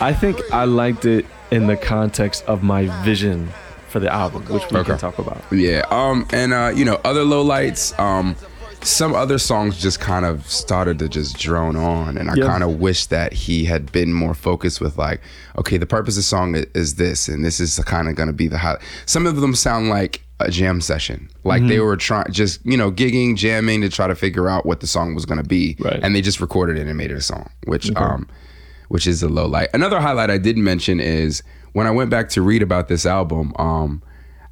[0.00, 3.50] I think I liked it in the context of my vision
[3.88, 4.90] for the album, which we Okay.
[4.90, 5.42] can talk about.
[5.50, 5.82] Yeah.
[5.90, 6.26] Um.
[6.32, 7.98] And uh, you know, other lowlights.
[7.98, 8.36] Um.
[8.82, 12.46] Some other songs just kind of started to just drone on, and I Yeah.
[12.46, 15.20] kind of wish that he had been more focused with like,
[15.58, 18.28] okay, the purpose of the song i- is this, and this is kind of going
[18.28, 18.78] to be the high.
[19.04, 21.68] Some of them sound like a jam session, like Mm-hmm.
[21.68, 24.86] they were trying, just you know, gigging, jamming to try to figure out what the
[24.86, 25.98] song was going to be, Right.
[26.02, 28.28] and they just recorded it and made it a song, which um,
[28.88, 29.68] which is a low light.
[29.72, 33.52] Another highlight I did mention is when I went back to read about this album,
[33.58, 34.02] um,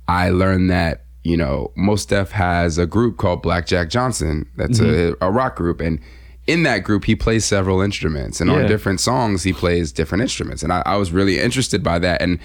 [0.06, 4.48] I learned that you know Mos Def has a group called Black Jack Johnson.
[4.56, 5.98] That's a, a rock group, and
[6.46, 8.56] in that group he plays several instruments, and Yeah.
[8.60, 12.22] on different songs he plays different instruments, and I, I was really interested by that
[12.22, 12.38] and.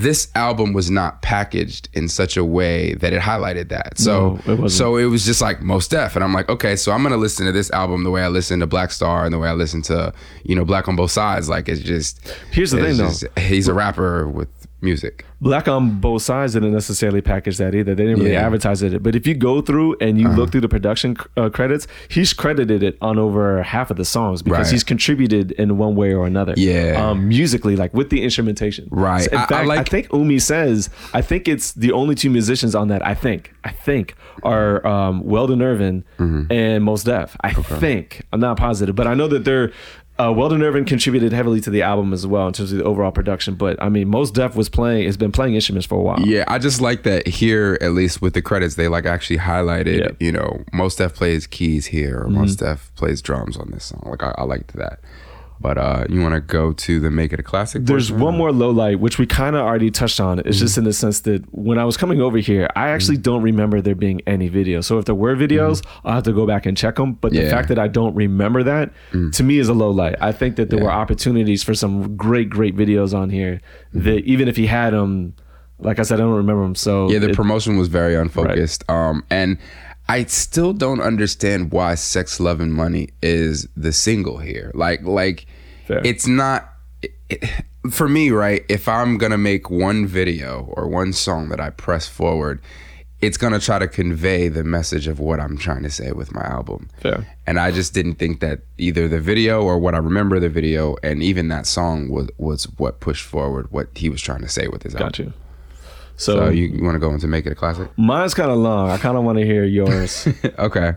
[0.00, 3.98] This album was not packaged in such a way that it highlighted that.
[3.98, 6.92] So, No, it so it was just like Mos Def, and I'm like, okay, so
[6.92, 9.38] I'm gonna listen to this album the way I listen to Black Star and the
[9.38, 10.12] way I listen to,
[10.44, 11.48] you know, Black on Both Sides.
[11.48, 12.20] Like it's just.
[12.50, 13.40] Here's the thing, though.
[13.42, 14.48] he's a rapper with
[14.82, 15.24] music.
[15.40, 17.94] Black on both sides didn't necessarily package that either.
[17.94, 18.38] They didn't really Yeah.
[18.38, 18.46] Uh-huh.
[18.46, 19.02] advertise it.
[19.02, 22.82] But if you go through and you look through the production uh, credits, he's credited
[22.82, 24.72] it on over half of the songs because Right.
[24.72, 26.54] he's contributed in one way or another.
[26.56, 26.94] Yeah.
[27.10, 28.86] um, musically, like with the instrumentation.
[28.90, 29.26] Right.
[29.26, 32.30] In I- I fact, I, like- think Umi says I think it's the only two
[32.30, 33.04] musicians on that.
[33.06, 36.52] I think I think are um, Weldon Irvine Mm-hmm.
[36.52, 37.36] and Mos Def.
[37.42, 39.72] I think I'm not positive, but I know that they're.
[40.20, 43.10] Uh, Weldon Irvine contributed heavily to the album as well in terms of the overall
[43.10, 46.20] production, but I mean, Mos Def was playing, has been playing instruments for a while.
[46.20, 50.00] Yeah, I just like that here, at least with the credits, they like actually highlighted.
[50.02, 50.22] Mm-hmm.
[50.22, 54.02] you know, Mos Def plays keys here, or Mos Def plays drums on this song.
[54.04, 55.00] Like I, I liked that.
[55.62, 57.84] But uh you want to go to the Make It a Classic?
[57.84, 60.38] There's one more low light, which we kind of already touched on.
[60.40, 60.80] It's just Mm-hmm.
[60.80, 63.94] in the sense that when I was coming over here, I actually don't remember there
[63.94, 64.84] being any videos.
[64.84, 67.12] So if there were videos, I'll have to go back and check them.
[67.14, 67.44] But the Mm-hmm.
[67.46, 67.52] Yeah.
[67.52, 67.56] Mm.
[67.56, 68.90] fact that I don't remember that
[69.32, 70.16] to me is a low light.
[70.20, 73.60] I think that there were opportunities for some great, great videos on here
[73.92, 75.34] that even if he had them,
[75.78, 76.74] like I said, I don't remember them.
[76.74, 78.84] So Yeah, the it- promotion was very unfocused.
[78.90, 79.58] Um, and
[80.10, 84.72] I still don't understand why "Sex, Love, and Money" is the single here.
[84.74, 85.46] Like, like
[85.86, 86.00] Fair.
[86.04, 86.68] it's not
[87.00, 88.64] it, it- for me, right?
[88.68, 92.60] If I'm gonna make one video or one song that I press forward,
[93.20, 96.42] it's gonna try to convey the message of what I'm trying to say with my
[96.42, 96.88] album.
[97.00, 97.26] Fair.
[97.46, 100.96] And I just didn't think that either the video or what I remember the video
[101.02, 104.66] and even that song was was what pushed forward what he was trying to say
[104.66, 105.08] with his album.
[105.08, 105.32] Got you.
[106.20, 107.88] So, So you, you want to go into make it a classic?
[107.96, 108.90] mine's kind of long.
[108.90, 110.28] I kind of want to hear yours.
[110.58, 110.92] okay.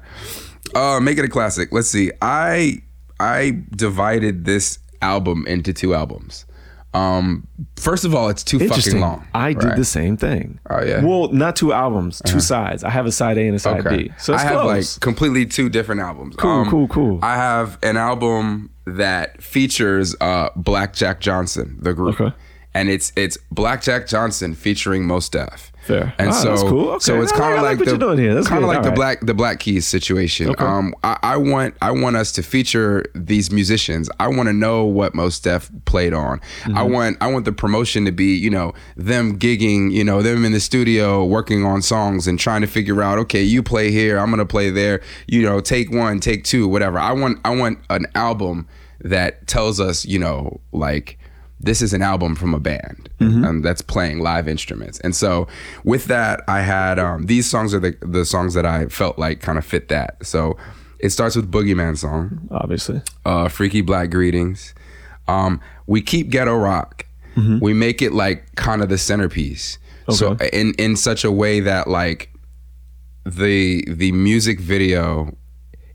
[0.76, 1.70] Uh, make it a classic.
[1.72, 2.12] Let's see.
[2.22, 2.82] I
[3.20, 6.46] I divided this album into two albums.
[6.94, 9.28] Um, first of all, it's too fucking long.
[9.34, 10.60] I did the same thing.
[10.70, 11.04] Oh, yeah?
[11.04, 12.84] Well, not two albums, 2 sides.
[12.84, 14.04] I have a side A and a side Okay.
[14.04, 14.12] B.
[14.20, 14.96] So it's I have close.
[14.98, 16.36] like completely two different albums.
[16.38, 17.20] Um, Cool, cool, cool.
[17.24, 22.20] I have an album that features uh, Black Jack Johnson, the group.
[22.22, 22.36] Okay.
[22.74, 25.72] And it's it's Black Jack Johnson featuring Mos Def.
[25.84, 26.14] Fair.
[26.18, 26.90] And Ah, so, that's cool.
[26.92, 27.00] Okay.
[27.00, 28.34] so it's kind of like like, the you're doing here.
[28.34, 28.96] That's kind of like the right.
[28.96, 30.50] black the Black Keys situation.
[30.52, 30.64] Okay.
[30.64, 34.10] Um, I, I want I want us to feature these musicians.
[34.18, 36.40] I want to know what Mos Def played on.
[36.40, 36.78] Mm-hmm.
[36.78, 40.46] I want I want the promotion to be you know them gigging, you know them
[40.46, 44.18] in the studio working on songs and trying to figure out okay you play here,
[44.18, 45.02] I'm gonna play there.
[45.28, 46.98] You know take one, take two, whatever.
[46.98, 48.70] I want I want an album
[49.02, 51.20] that tells us you know like
[51.64, 55.00] this is an album from a band um, that's playing live instruments.
[55.00, 55.48] And so
[55.84, 59.40] with that, I had um, these songs are the the songs that I felt like
[59.42, 60.26] kind of fit that.
[60.26, 60.58] So
[61.00, 63.02] it starts with Boogeyman song, Obviously.
[63.26, 64.74] uh, Freaky Black Greetings.
[65.28, 67.06] Um, we keep ghetto rock.
[67.62, 69.80] We make it like kind of the centerpiece.
[70.10, 72.30] So in in such a way that like
[73.26, 75.36] the the music video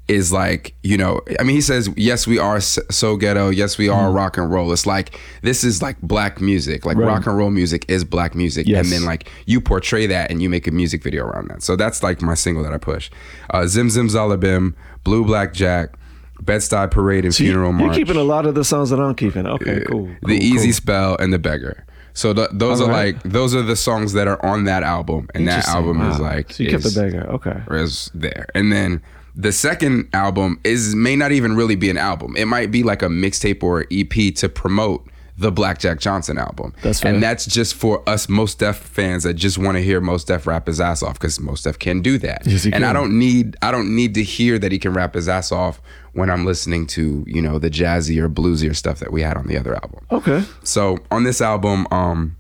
[0.08, 3.88] is like you know i mean he says yes we are so ghetto yes we
[3.88, 7.06] are rock and roll it's like this is like black music like Right.
[7.06, 8.84] rock and roll music is black music Yes.
[8.86, 11.76] and then like you portray that and you make a music video around that so
[11.76, 13.10] that's like my single that i push
[13.50, 15.94] uh, zim zim zalabim blue black jack
[16.40, 19.00] bed-stuy parade and So you- funeral you're march keeping a lot of the songs that
[19.00, 19.46] I'm keeping.
[19.46, 20.06] Okay, cool.
[20.22, 20.72] the cool, easy cool.
[20.72, 23.14] spell and the beggar so th- those All are right.
[23.14, 26.52] like those are the songs that are on that album and that album is like
[26.52, 27.28] So you kept the beggar.
[27.32, 27.60] Okay.
[27.70, 28.46] is there.
[28.54, 29.02] And then
[29.38, 32.36] the second album is may not even really be an album.
[32.36, 36.74] It might be like a mixtape or EP to promote the Black Jack Johnson album.
[36.82, 37.14] That's fair.
[37.14, 40.48] and that's just for us Mos Def fans that just want to hear Mos Def
[40.48, 42.42] rap his ass off because Mos Def can do that.
[42.44, 45.14] Yes, he and I don't need I don't need to hear that he can rap
[45.14, 45.80] his ass off
[46.14, 49.46] when I'm listening to you know the jazzy or bluesier stuff that we had on
[49.46, 50.04] the other album.
[50.10, 50.42] Okay.
[50.64, 52.36] So on this album, um,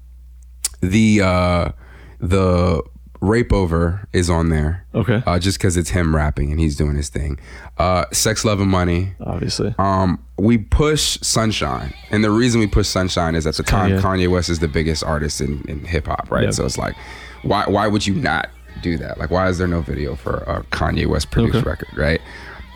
[0.80, 1.70] the uh,
[2.18, 2.82] the
[3.20, 4.84] rape over is on there.
[4.94, 5.22] Okay.
[5.26, 7.38] Uh, just because it's him rapping and he's doing his thing.
[7.78, 9.12] Uh, Sex, Love, and Money.
[9.20, 9.74] Obviously.
[9.78, 14.00] Um, we push Sunshine, and the reason we push Sunshine is at the time Kanye.
[14.00, 16.44] Kanye West is the biggest artist in, in hip hop, right?
[16.44, 16.50] Yeah.
[16.50, 16.94] So it's like,
[17.42, 18.48] why why would you not
[18.82, 19.18] do that?
[19.18, 21.68] Like, why is there no video for a Kanye West produced Okay.
[21.68, 22.20] record, right?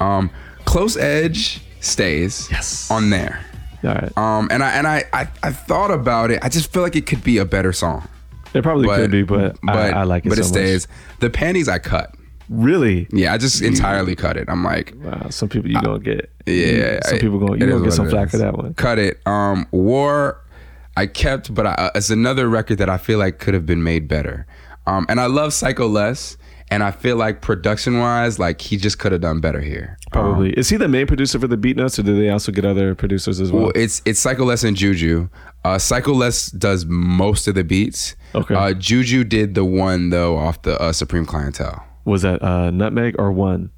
[0.01, 0.31] Um,
[0.65, 2.91] Close Edge stays Yes.
[2.91, 3.45] on there.
[3.85, 4.17] All right.
[4.19, 6.39] Um, and I and I, I I thought about it.
[6.43, 8.09] I just feel like it could be a better song.
[8.55, 10.49] It probably could be, but, I, I like it But so it much.
[10.53, 10.89] stays.
[11.21, 12.15] The panties I cut.
[12.49, 13.07] Really?
[13.13, 14.49] Yeah, I just entirely cut it.
[14.49, 15.29] I'm like, Wow.
[15.31, 16.31] Some people you gonna get.
[16.47, 17.01] yeah.
[17.05, 18.75] Some people gonna you gonna get some flack for that one.
[18.75, 19.21] Cut it.
[19.27, 20.39] Um, War,
[20.97, 23.83] I kept, but I, uh, it's another record that I feel like could have been
[23.83, 24.47] made better.
[24.87, 26.37] Um, and I love Psycho Les,
[26.73, 29.99] and I feel like production wise, like he just could have done better here.
[30.11, 30.51] Probably.
[30.55, 33.41] Is he the main producer for the Beatnuts, or do they also get other producers
[33.41, 33.63] as well?
[33.65, 35.29] Well, it's it's Psycho Les and Juju.
[35.65, 38.17] Uh, Psycho Les does most of the beats.
[38.35, 38.55] Okay.
[38.55, 41.85] Uh, Juju did the one though off the uh, Supreme Clientele.
[42.05, 43.71] was that uh, Nutmeg or one?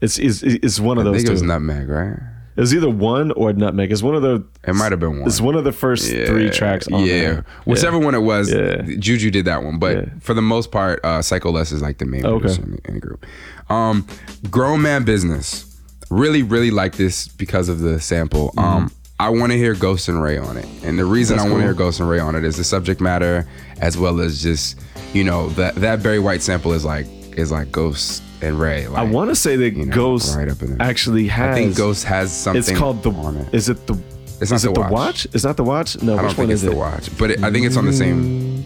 [0.00, 1.32] It's is it's one of I those think two.
[1.32, 2.18] it was Nutmeg, right?
[2.54, 3.90] It was either one or Nutmeg.
[3.90, 4.44] It's one of the.
[4.66, 5.26] It might have been one.
[5.28, 6.86] It's one of the first three tracks.
[6.88, 7.44] On yeah, there.
[7.64, 8.82] whichever one it was, Yeah.
[8.98, 9.78] Juju did that one.
[9.78, 10.04] But Yeah.
[10.20, 12.52] for the most part, uh, Psycho Les is like the main Okay.
[12.54, 13.24] in the, in the group.
[13.70, 14.06] Um,
[14.50, 15.64] Grown Man Business,
[16.10, 18.52] really, really like this because of the sample.
[18.58, 21.44] Um, I want to hear Ghost and Ray on it, and the reason Mm-hmm.
[21.44, 21.68] That's I want to cool.
[21.68, 23.46] hear Ghost and Ray on it is the subject matter,
[23.80, 24.78] as well as just
[25.14, 27.06] you know that that Barry White sample is like
[27.38, 28.86] is like Ghost and Ray.
[28.88, 30.86] Like, I want to say that you know, Ghost right up in there.
[30.86, 31.56] actually has.
[31.56, 32.58] I think Ghost has something.
[32.58, 33.10] It's called the.
[33.10, 33.54] on it.
[33.54, 33.98] Is it the?
[34.40, 34.90] It's not is the it the watch.
[34.90, 35.26] watch?
[35.32, 36.02] It's not the watch.
[36.02, 37.76] No, I don't which one think it's is the watch, but it, I think it's
[37.76, 38.64] on the same.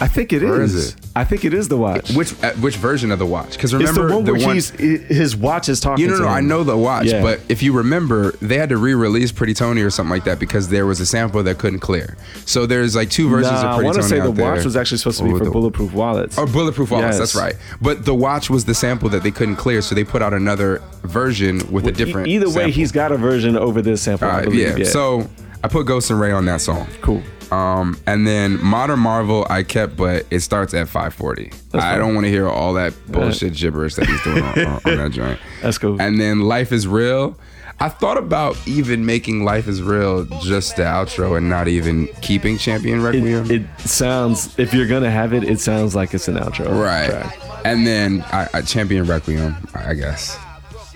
[0.00, 0.74] I think it is.
[0.74, 1.00] is it?
[1.16, 2.12] I think it is the watch.
[2.12, 3.52] Which uh, which version of the watch?
[3.52, 6.04] Because it's remember the one where he's his watch is talking.
[6.04, 7.20] You know, to no, I know the watch, Yeah.
[7.20, 10.68] but if you remember, they had to re-release Pretty Toney or something like that because
[10.68, 12.16] there was a sample that couldn't clear.
[12.46, 13.82] So there's like two versions Nah, of Pretty Toney.
[13.82, 14.54] I want to say the there.
[14.54, 16.38] watch was actually supposed to be Or for the- bulletproof wallets.
[16.38, 17.18] Or bulletproof wallets.
[17.18, 17.56] That's right.
[17.80, 20.80] But the watch was the sample that they couldn't clear, so they put out another
[21.02, 22.28] version with a different.
[22.28, 22.70] Either way, sample.
[22.72, 24.28] he's got a version over this sample.
[24.28, 24.78] Right, believe.
[24.78, 24.84] yeah.
[24.84, 25.28] So
[25.64, 26.86] I put Ghost and Ray on that song.
[27.00, 27.20] cool.
[27.50, 31.50] Um, and then Modern Marvel I kept, but it starts at 540.
[31.74, 35.10] I don't want to hear all that bullshit gibberish that he's doing on, on, that
[35.12, 35.38] joint.
[35.62, 36.00] That's cool.
[36.00, 37.38] And then Life is Real.
[37.80, 42.58] I thought about even making Life is Real just the outro and not even keeping
[42.58, 43.50] Champion Requiem.
[43.50, 46.66] It, it sounds if you're gonna have it, it sounds like it's an outro.
[46.82, 47.08] right.
[47.08, 47.38] track.
[47.64, 50.36] And then I, I Champion Requiem, I guess.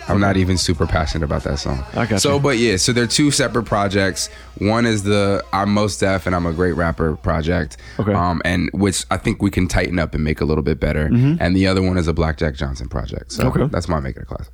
[0.08, 1.84] I'm not even super passionate about that song.
[1.94, 2.40] I got so, you.
[2.40, 4.28] but yeah, so they're two separate projects.
[4.58, 7.76] One is the I'm Mos Def and I'm a Great Rapper project.
[7.98, 8.12] Okay.
[8.12, 11.06] Um, and which I think we can tighten up and make a little bit better.
[11.06, 13.32] And the other one is a Black Jack Johnson project.
[13.32, 13.62] So Mm-hmm.
[13.62, 13.70] Okay.
[13.72, 14.52] that's my make it a classic.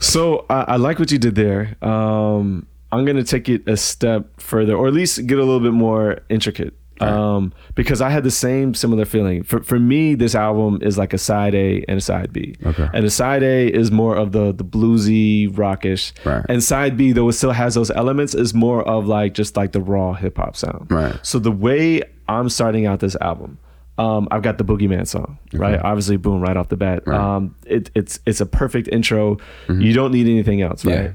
[0.00, 1.76] So I, I like what you did there.
[1.82, 5.72] Um, I'm gonna take it a step further, or at least get a little bit
[5.72, 6.74] more intricate.
[7.06, 9.42] Um, because I had the same similar feeling.
[9.42, 12.54] For for me, this album is like a side A and a side B.
[12.64, 12.88] Okay.
[12.92, 16.12] And the side A is more of the the bluesy, rockish.
[16.24, 16.44] Right.
[16.48, 19.72] And side B, though it still has those elements, is more of like just like
[19.72, 20.90] the raw hip hop sound.
[20.90, 21.18] Right.
[21.22, 23.58] So the way I'm starting out this album,
[23.98, 25.80] um, I've got the Boogeyman song, right?
[25.82, 27.06] Obviously, boom, right off the bat.
[27.08, 29.38] Um, it, it's it's a perfect intro.
[29.68, 30.94] You don't need anything else, right?
[30.94, 31.12] Yeah.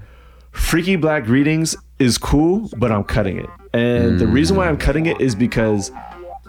[0.52, 3.50] Freaky Black Greetings is cool, but I'm cutting it.
[3.74, 5.92] And the reason why I'm cutting it is because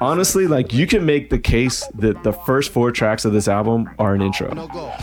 [0.00, 3.88] honestly, like you can make the case that the first four tracks of this album
[3.98, 4.48] are an intro.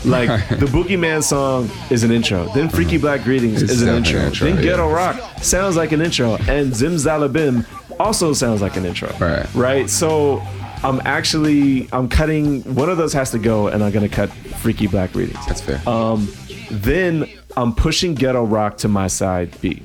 [0.04, 2.46] Like the Boogeyman song is an intro.
[2.54, 4.20] Then Freaky Black Greetings It's is an intro.
[4.20, 4.62] an intro, then yeah.
[4.62, 6.36] Ghetto Rock sounds like an intro.
[6.48, 7.66] And Zim Zalabim
[7.98, 9.10] also sounds like an intro.
[9.18, 9.52] Right.
[9.54, 9.90] Right.
[9.90, 10.40] So
[10.84, 14.86] I'm actually I'm cutting one of those has to go and I'm gonna cut Freaky
[14.86, 15.44] Black Greetings.
[15.46, 15.80] That's fair.
[15.88, 16.28] Um,
[16.70, 19.82] then I'm pushing Ghetto Rock to my side B,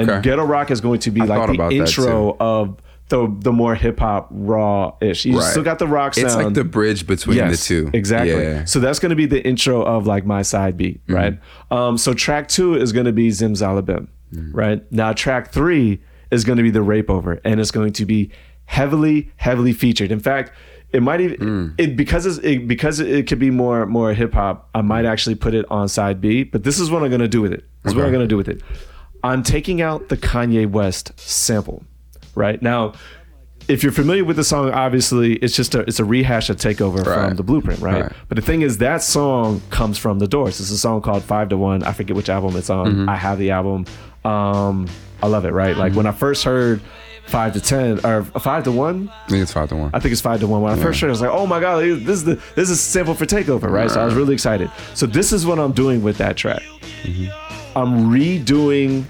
[0.00, 0.20] and Okay.
[0.22, 2.76] Ghetto Rock is going to be thought like the intro of
[3.08, 5.24] the the more hip hop raw ish.
[5.24, 5.44] You Right.
[5.50, 6.26] still got the rock sound.
[6.26, 7.90] it's like the bridge between Yes, the two.
[7.92, 8.32] Exactly.
[8.42, 8.64] Yeah.
[8.64, 11.14] So that's going to be the intro of like my side beat, Mm-hmm.
[11.14, 11.38] right?
[11.70, 14.52] Um, so track two is going to be Zim Zalabim, Mm-hmm.
[14.56, 14.92] right?
[14.92, 16.00] Now track three
[16.32, 18.32] is going to be the Rape Over, and it's going to be
[18.64, 20.10] heavily, heavily featured.
[20.10, 20.50] In fact,
[20.92, 21.74] it might even Mm.
[21.78, 24.68] it because it's, it because it could be more more hip hop.
[24.74, 27.28] I might actually put it on side B, but this is what I'm going to
[27.28, 27.64] do with it.
[27.84, 28.62] This is what I'm going to do with it.
[29.26, 31.84] I'm taking out the Kanye West sample,
[32.34, 32.94] right now.
[33.68, 37.02] If you're familiar with the song, obviously it's just a it's a rehash of Takeover
[37.02, 38.02] from the Blueprint, right?
[38.02, 38.12] Right.
[38.28, 40.60] But the thing is, that song comes from The Doors.
[40.60, 41.82] It's a song called Five to One.
[41.82, 42.86] I forget which album it's on.
[42.86, 43.08] Mm-hmm.
[43.08, 43.86] I have the album.
[44.24, 44.86] Um,
[45.20, 45.52] I love it.
[45.52, 45.76] Right?
[45.76, 46.80] Like when I first heard
[47.26, 49.90] Five to Ten or Five to One, I think it's five to one.
[49.92, 50.62] I think it's five to one.
[50.62, 52.70] When I first heard, it, I was like, "Oh my god, this is the this
[52.70, 54.70] is a sample for Takeover, right?" So I was really excited.
[54.94, 56.62] So this is what I'm doing with that track.
[57.74, 59.04] I'm redoing,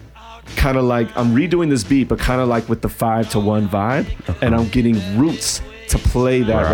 [0.57, 3.41] kind of like I'm redoing this beat, but kind of like with the five to
[3.41, 4.07] one vibe,
[4.43, 6.73] and I'm getting Roots to play that Right.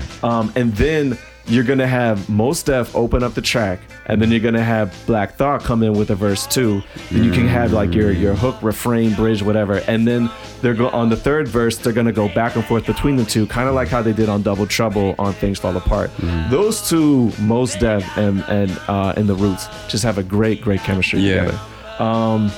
[0.00, 0.24] record.
[0.24, 4.40] Um, and then you're gonna have Mos Def open up the track, and then you're
[4.40, 6.82] gonna have Black Thought come in with a verse too.
[7.10, 10.30] Then you can have like your your hook, refrain, bridge, whatever, and then
[10.62, 11.76] they're go on the third verse.
[11.76, 14.30] They're gonna go back and forth between the two, kind of like how they did
[14.30, 16.10] on Double Trouble on Things Fall Apart.
[16.50, 20.80] Those two, Mos Def and and uh, and the Roots, just have a great great
[20.80, 21.44] chemistry Yeah.
[21.44, 21.58] together.
[22.02, 22.50] Um,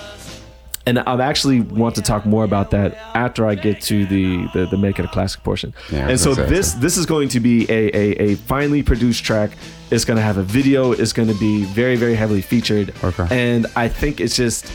[0.87, 4.67] and I actually want to talk more about that after I get to the the,
[4.67, 5.75] the make it a classic portion.
[5.91, 9.51] Yeah, and so this this is going to be a, a a finely produced track.
[9.91, 10.93] It's going to have a video.
[10.93, 12.95] It's going to be very very heavily featured.
[13.03, 13.27] Okay.
[13.31, 14.69] And I think it's just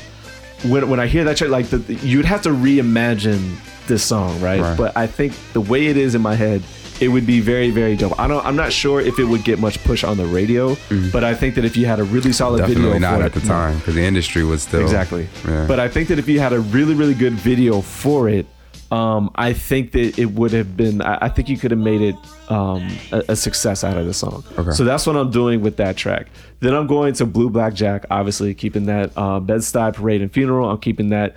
[0.63, 3.55] when when I hear that track, like the, you'd have to reimagine
[3.87, 4.59] this song, right?
[4.59, 4.77] Right.
[4.77, 6.61] But I think the way it is in my head.
[7.01, 8.19] It would be very, very dope.
[8.19, 8.45] I don't.
[8.45, 10.77] I'm not sure if it would get much push on the radio,
[11.11, 12.73] but I think that if you had a really solid Mm-hmm.
[12.73, 15.27] Definitely video not at the time because the industry was still Exactly.
[15.47, 15.65] Yeah.
[15.67, 18.45] But I think that if you had a really, really good video for it,
[18.91, 21.01] um, I think that it would have been.
[21.01, 22.15] I, I think you could have made it
[22.49, 24.43] um, a, a success out of the song.
[24.57, 24.71] Okay.
[24.71, 26.27] So that's what I'm doing with that track.
[26.59, 28.05] Then I'm going to Blue Black Jack.
[28.11, 30.69] Obviously, keeping that uh, Bed Stuy Parade and Funeral.
[30.69, 31.35] I'm keeping that.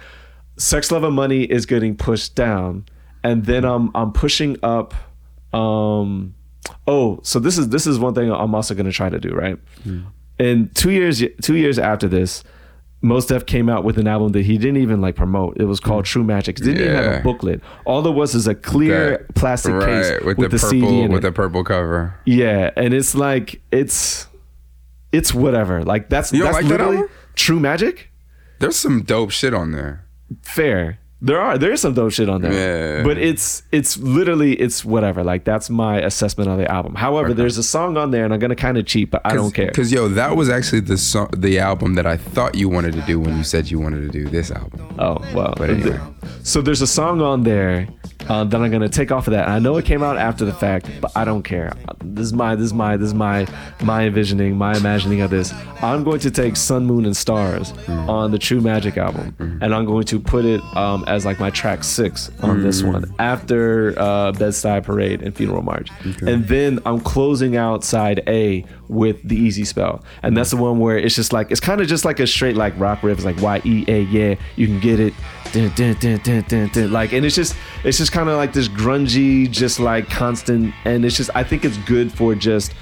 [0.57, 2.85] Sex, Love, and Money is getting pushed down,
[3.23, 4.93] and then I'm I'm pushing up.
[5.55, 6.35] Um,
[6.87, 9.31] oh, so this is this is one thing I'm also going to try to do
[9.31, 9.59] right.
[10.39, 12.43] And two years two years after this,
[13.03, 15.57] Mos Def came out with an album that he didn't even like promote.
[15.59, 16.59] It was called True Magic.
[16.59, 17.61] It didn't even have a booklet.
[17.85, 21.03] All there was is a clear That- plastic case with, with, the, the, purple CD
[21.09, 21.21] with it.
[21.23, 22.15] the purple cover.
[22.25, 24.27] yeah, and it's like it's
[25.13, 25.85] it's whatever.
[25.85, 27.11] Like that's You that's like literally album?
[27.37, 28.11] True Magic.
[28.59, 30.05] There's some dope shit on there.
[30.43, 30.99] Fair.
[31.25, 32.53] There are there is some dope shit on there,
[32.99, 33.03] Yeah.
[33.03, 35.25] but it's it's literally it's whatever.
[35.25, 36.95] Like that's my assessment of the album.
[36.95, 39.55] However, there's a song on there, and I'm gonna kind of cheat, but I don't
[39.55, 39.69] care.
[39.69, 43.01] Because yo, that was actually the song, the album that I thought you wanted to
[43.03, 44.81] do when you said you wanted to do this album.
[44.99, 45.55] Oh well.
[45.57, 45.99] But anyway.
[46.43, 47.89] So there's a song on there
[48.29, 49.49] Uh, then I'm gonna take off of that.
[49.49, 51.73] I know it came out after the fact, but I don't care.
[52.03, 53.47] This is my, this is my, this is my,
[53.83, 55.53] my envisioning, my imagining of this.
[55.83, 58.09] I'm going to take Sun, Moon, and Stars Mm.
[58.09, 61.51] on the True Magic album, and I'm going to put it um, as like my
[61.51, 62.93] track six on this Mm.
[62.93, 65.91] one after uh, Bed-Stuy Parade and Funeral March,
[66.27, 70.79] and then I'm closing out side A with the Easy Spell, and that's the one
[70.79, 73.25] where it's just like it's kind of just like a straight like rock riff, it's
[73.25, 75.13] like Y E A, yeah, you can get it,
[75.55, 79.79] dun, dun, dun, like, and it's just it's just kind of like this grungy, just
[79.79, 82.73] like constant, and it's just I think it's good for just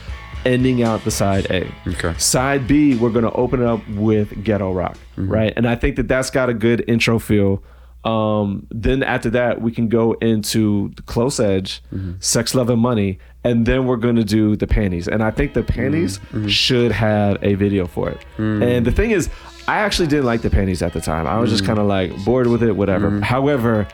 [0.45, 1.71] ending out the side A.
[1.87, 2.15] Okay.
[2.19, 5.31] Side B, we're gonna open it up with ghetto rock, mm-hmm.
[5.31, 5.53] right?
[5.57, 7.63] And I think that that's got a good intro feel.
[8.05, 12.15] Um, then after that, we can go into the close edge, mm-hmm.
[12.19, 15.07] sex, love, and money, and then we're gonna do the panties.
[15.09, 16.39] And I think the panties mm-hmm.
[16.39, 16.49] Mm-hmm.
[16.49, 18.25] should have a video for it.
[18.39, 18.63] Mm.
[18.63, 19.31] And the thing is,
[19.69, 21.27] I actually didn't like the panties at the time.
[21.27, 21.69] I was just mm.
[21.69, 23.21] kind of like bored with it, whatever.
[23.21, 23.87] However,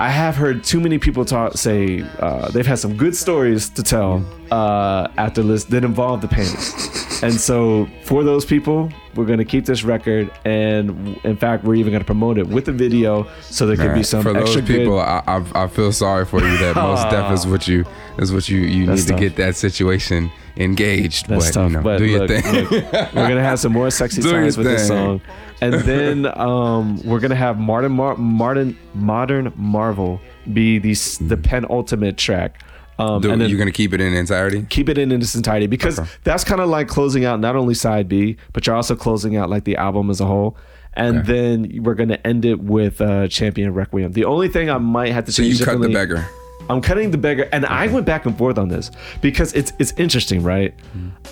[0.00, 3.82] I have heard too many people talk say uh, they've had some good stories to
[3.82, 9.40] tell uh, after this that involve the panties, and so for those people, we're going
[9.40, 12.72] to keep this record, and in fact, we're even going to promote it with a
[12.72, 15.00] video, so there could be some for those people, good.
[15.00, 16.56] I, I I feel sorry for you.
[16.56, 17.84] That most deaf is what you
[18.16, 21.28] is what you you That's need to get that situation engaged.
[21.28, 22.42] That's but tough, you know, but do your thing.
[22.54, 25.20] look, we're gonna have some more sexy times with this song,
[25.60, 30.20] and then um, we're gonna have Martin Mar- Martin Modern Marvel
[30.52, 32.62] be the the penultimate track.
[32.98, 34.66] Um, Do, and then you're gonna keep it in entirety.
[34.68, 36.08] keep it in its entirety because Okay.
[36.24, 39.48] that's kind of like closing out not only side B, but you're also closing out
[39.48, 40.56] like the album as a whole.
[40.94, 44.12] And then we're gonna end it with uh, Champion Requiem.
[44.12, 46.26] The only thing I might have to So change you cut the beggar.
[46.68, 48.90] I'm cutting the beggar, and I went back and forth on this
[49.22, 50.74] because it's it's interesting, right?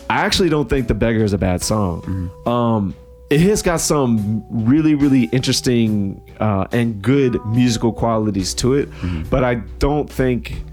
[0.08, 2.30] I actually don't think the beggar is a bad song.
[2.46, 2.94] Um,
[3.30, 8.88] it has got some really really interesting uh, and good musical qualities to it,
[9.30, 10.64] but I don't think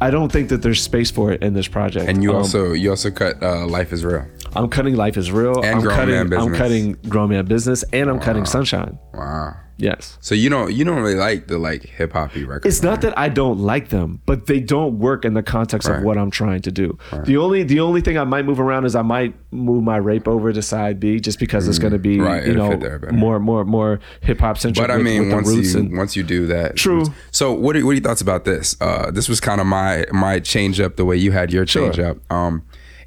[0.00, 2.08] I don't think that there's space for it in this project.
[2.08, 4.24] And you Um, also you also cut uh, life is real.
[4.54, 5.58] I'm cutting Life is Real.
[5.62, 8.98] And I'm Grown cutting Man I'm cutting Grown Man Business, and I'm cutting Sunshine.
[9.12, 9.54] Wow.
[9.78, 10.16] Yes.
[10.22, 12.74] So you don't you don't really like the like hip hoppy records.
[12.74, 15.98] It's not that I don't like them, but they don't work in the context Right.
[15.98, 16.96] of what I'm trying to do.
[17.24, 20.26] The only the only thing I might move around is I might move my rape
[20.26, 22.24] over to side B just because it's going to be Mm.
[22.24, 22.78] Right, you know
[23.12, 24.86] more more more hip hop centric.
[24.86, 27.04] But I mean, with once you and once you do that, True.
[27.30, 28.76] So what are, what are your thoughts about this?
[28.80, 31.90] Uh, this was kind of my my change up the way you had your Sure.
[31.92, 32.16] change up.
[32.32, 32.62] Um,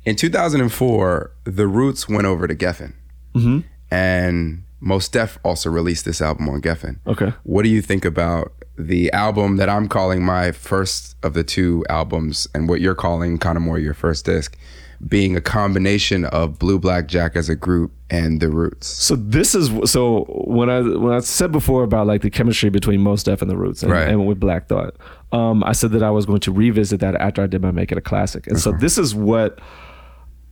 [0.06, 2.94] in 2004, the Roots went over to Geffen,
[3.36, 3.60] Mm-hmm.
[3.92, 6.98] and Mos Def also released this album on Geffen.
[7.08, 7.34] Okay.
[7.44, 11.84] What do you think about the album that I'm calling my first of the two
[11.90, 14.58] albums, and what you're calling kind of more your first disc,
[15.06, 18.88] being a combination of Blue Black Jack as a group and the Roots?
[18.88, 23.02] So this is so when I when I said before about like the chemistry between
[23.02, 24.08] Mos Def and the Roots and, Right.
[24.08, 24.96] and with Black Thought,
[25.34, 27.92] um, I said that I was going to revisit that after I did my Make
[27.92, 29.60] It a Classic, and so this is what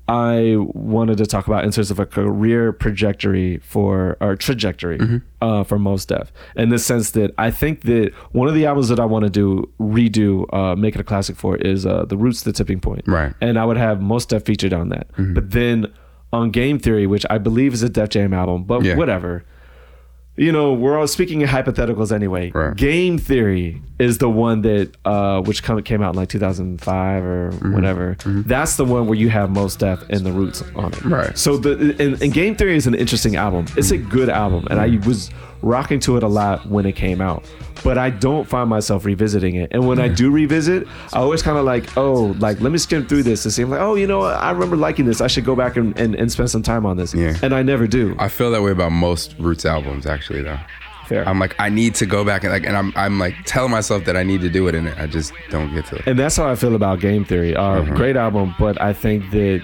[0.10, 5.64] I wanted to talk about in terms of a career trajectory for or trajectory uh,
[5.64, 9.00] for Mos Def, in the sense that I think that one of the albums that
[9.00, 12.44] I want to do redo, uh, Make It a Classic for is uh, the Roots,
[12.44, 13.34] the Tipping Point, Right.
[13.42, 15.88] and I would have Mos Def featured on that, but then
[16.32, 18.96] on Game Theory, which I believe is a Def Jam album, but Yeah.
[18.96, 19.44] whatever.
[20.38, 22.52] You know, we're all speaking in hypotheticals anyway.
[22.52, 22.76] Right.
[22.76, 27.50] Game Theory is the one that uh which come, came out in like 2005 or
[27.52, 27.74] Mm-hmm.
[27.74, 28.16] whatever.
[28.26, 31.04] That's the one where you have Mos Def and the Roots on it.
[31.04, 31.36] Right.
[31.38, 33.66] So the and, and Game Theory is an interesting album.
[33.76, 35.32] It's a good album, and I was
[35.64, 37.44] rocking to it a lot when it came out.
[37.88, 39.70] But I don't find myself revisiting it.
[39.72, 43.08] And when I do revisit, I always kind of like, oh, like let me skim
[43.08, 43.62] through this to see.
[43.62, 44.36] I'm like, oh, you know, what?
[44.36, 45.22] I remember liking this.
[45.22, 47.14] I should go back and, and, and spend some time on this.
[47.14, 47.38] Yeah.
[47.42, 48.14] And I never do.
[48.20, 50.60] I feel that way about most Roots albums, actually, though.
[51.08, 51.26] Fair.
[51.30, 54.04] I'm like, I need to go back and like, and I'm, I'm like telling myself
[54.04, 56.08] that I need to do it, and I just don't get to it.
[56.08, 57.56] and that's how I feel about Game Theory.
[57.56, 57.96] Uh, Mm-hmm.
[57.96, 59.64] Great album, but I think that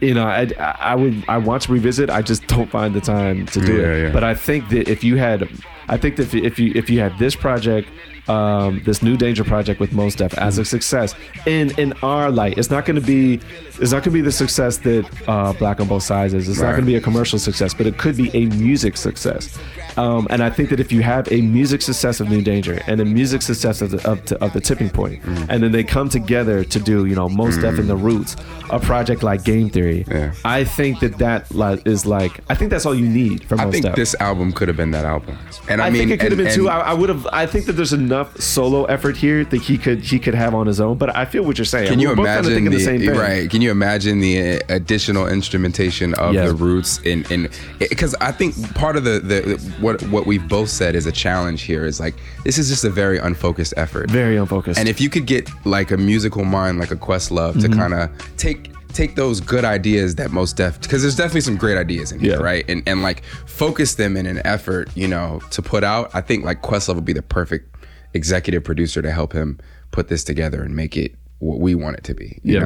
[0.00, 0.48] you know, I,
[0.80, 2.10] I would I want to revisit.
[2.10, 4.02] I just don't find the time to do Yeah, it.
[4.04, 4.12] yeah.
[4.12, 5.48] But I think that if you had,
[5.88, 7.88] I think that if you if you had this project,
[8.28, 11.14] um, this New Danger project with Mos Def as a success
[11.46, 13.40] in in our light, it's not going to be
[13.80, 16.48] it's not going to be the success that uh, Black on Both Sides is.
[16.48, 19.56] It's not going to be a commercial success, but it could be a music success.
[19.96, 23.00] Um, and I think that if you have a music success of New Danger and
[23.00, 25.46] a music success of the, of, of the Tipping Point, Mm.
[25.48, 28.36] and then they come together to do, you know, Mos Def and the Roots,
[28.70, 30.32] a project like Game Theory, Yeah.
[30.44, 31.46] I think that that
[31.86, 33.96] is like, I think that's all you need for I think Def.
[33.96, 35.36] this album could have been that album,
[35.68, 36.68] and I, I, mean, think it could have been two.
[36.68, 37.26] and- I, I would have.
[37.32, 40.66] I think that there's enough solo effort here that he could he could have on
[40.66, 40.96] his own.
[40.98, 41.88] But I feel what you're saying.
[41.88, 43.10] Can you We're imagine the, the same thing.
[43.10, 43.50] right?
[43.50, 46.46] Can you imagine the additional instrumentation of Yeah.
[46.46, 50.68] the roots in in because I think part of the, the what what we've both
[50.68, 52.14] said is a challenge here is like
[52.44, 54.10] this is just a very unfocused effort.
[54.10, 54.78] Very unfocused.
[54.78, 57.70] And if you could get like a musical mind like a Questlove Mm-hmm.
[57.72, 61.56] to kind of take take those good ideas that Mos Def because there's definitely some
[61.56, 62.36] great ideas in here, Yeah.
[62.42, 62.64] right?
[62.68, 66.10] And and like focus them in an effort, you know, to put out.
[66.14, 67.74] I think like Questlove would be the perfect
[68.14, 69.58] executive producer to help him
[69.90, 72.38] put this together and make it what we want it to be.
[72.42, 72.60] You Yeah.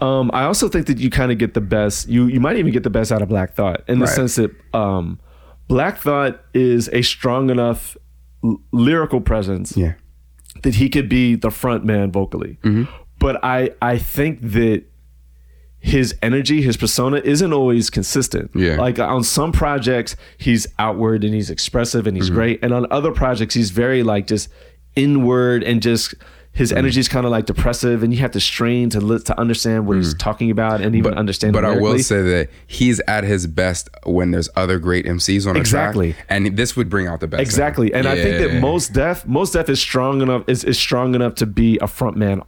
[0.00, 0.06] know?
[0.06, 2.08] Um, I also think that you kind of get the best.
[2.08, 4.14] You you might even get the best out of Black Thought in the Right.
[4.14, 5.18] sense that um,
[5.66, 7.96] Black Thought is a strong enough
[8.44, 9.94] l- lyrical presence Yeah.
[10.62, 12.58] that he could be the front man vocally.
[12.62, 12.84] Mm-hmm.
[13.18, 14.84] But I I think that
[15.80, 18.50] his energy, his persona isn't always consistent.
[18.54, 18.76] Yeah.
[18.76, 22.22] Like on some projects, he's outward and he's expressive and Mm-hmm.
[22.22, 22.58] he's great.
[22.64, 24.48] And on other projects, he's very like just
[24.96, 26.14] inward and just
[26.58, 26.78] his Mm-hmm.
[26.78, 29.86] energy is kind of like depressive and you have to strain to li- to understand
[29.86, 31.58] what he's talking about and even understand Mm.
[31.60, 35.56] But I will say that he's at his best when there's other great MCs on
[35.56, 36.12] a Exactly.
[36.14, 37.40] track, and this would bring out the best.
[37.40, 41.14] Exactly, and I think that Mos Def, Mos Def is strong enough is, is strong
[41.14, 42.42] enough to be a front man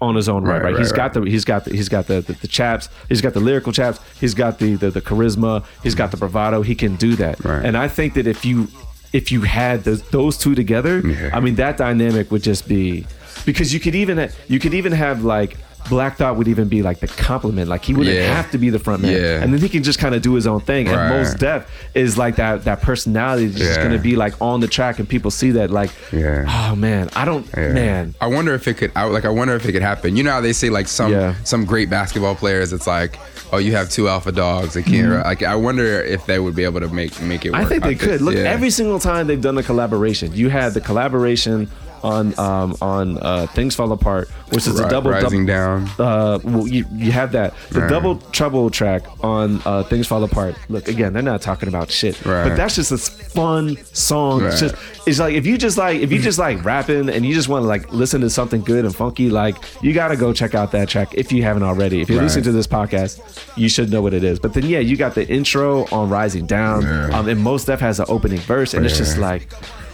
[0.00, 0.54] on his own right.
[0.56, 2.88] Right, Right, right, He's got the he's got the he's got the, the the chaps.
[3.08, 4.00] He's got the lyrical chaps.
[4.20, 5.64] He's got the the, the charisma.
[5.82, 6.62] He's got the bravado.
[6.62, 7.42] He can do that.
[7.44, 7.64] Right.
[7.64, 8.68] And I think that if you
[9.12, 11.30] if you had those those two together, Yeah.
[11.32, 13.06] I mean that dynamic would just be
[13.44, 15.56] because you could even you could even have like.
[15.88, 17.66] Black Thought would even be like the compliment.
[17.68, 18.34] Like he wouldn't Yeah.
[18.34, 19.42] have to be the front man, Yeah.
[19.42, 20.86] and then he can just kind of do his own thing.
[20.86, 20.94] Right.
[20.94, 23.84] And Mos Def is like that that personality that's just Yeah.
[23.86, 27.24] going to be like on the track, and people see that like, oh man, I
[27.24, 28.92] don't, man, I wonder if it could.
[28.94, 30.16] I, like, I wonder if it could happen.
[30.16, 32.74] You know how they say like some some great basketball players.
[32.74, 33.18] It's like,
[33.50, 34.74] oh, you have two alpha dogs.
[34.74, 35.10] They can't.
[35.24, 37.52] Like, I wonder if they would be able to make make it.
[37.52, 37.62] Work.
[37.62, 37.66] Mm-hmm.
[37.66, 38.20] I think they could.
[38.20, 41.70] Look, every single time they've done a collaboration, you had the collaboration
[42.02, 45.90] on um, on uh, Things Fall Apart, which is a double rising double, down.
[45.98, 47.90] Uh, well, you you have that the Right.
[47.90, 50.56] double trouble track on uh, Things Fall Apart.
[50.68, 52.48] Look again, they're not talking about shit, Right.
[52.48, 54.44] but that's just a fun song.
[54.44, 54.74] It's just
[55.06, 57.62] it's like if you just like if you just like rapping and you just want
[57.64, 60.88] to like listen to something good and funky, like you gotta go check out that
[60.88, 62.00] track if you haven't already.
[62.00, 62.24] If you're Right.
[62.24, 63.20] listening to this podcast,
[63.56, 64.38] you should know what it is.
[64.38, 67.18] But then yeah, you got the intro on Rising Down, Yeah.
[67.18, 69.48] um, and Mos Def has an opening verse, and it's just like.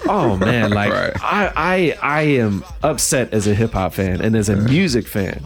[0.08, 1.12] Oh man, like Right.
[1.22, 5.42] I, I I am upset as a hip hop fan and as a music fan,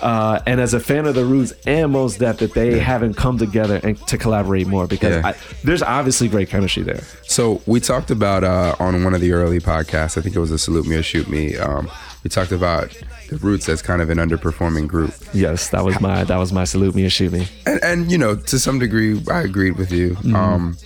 [0.00, 3.38] uh, and as a fan of the Roots and Mos Def that they haven't come
[3.38, 5.28] together and to collaborate more because Yeah.
[5.30, 5.34] I,
[5.64, 7.02] there's obviously great chemistry there.
[7.22, 10.18] So we talked about uh, on one of the early podcasts.
[10.18, 11.56] I think it was a salute me or shoot me.
[11.56, 11.88] Um,
[12.24, 12.90] we talked about
[13.30, 16.64] the Roots as kind of an underperforming group, Yes, that was my that was my
[16.64, 17.48] salute me or shoot me.
[17.66, 20.10] and, and you know to some degree I agreed with you.
[20.16, 20.36] Mm-hmm.
[20.36, 20.76] Um,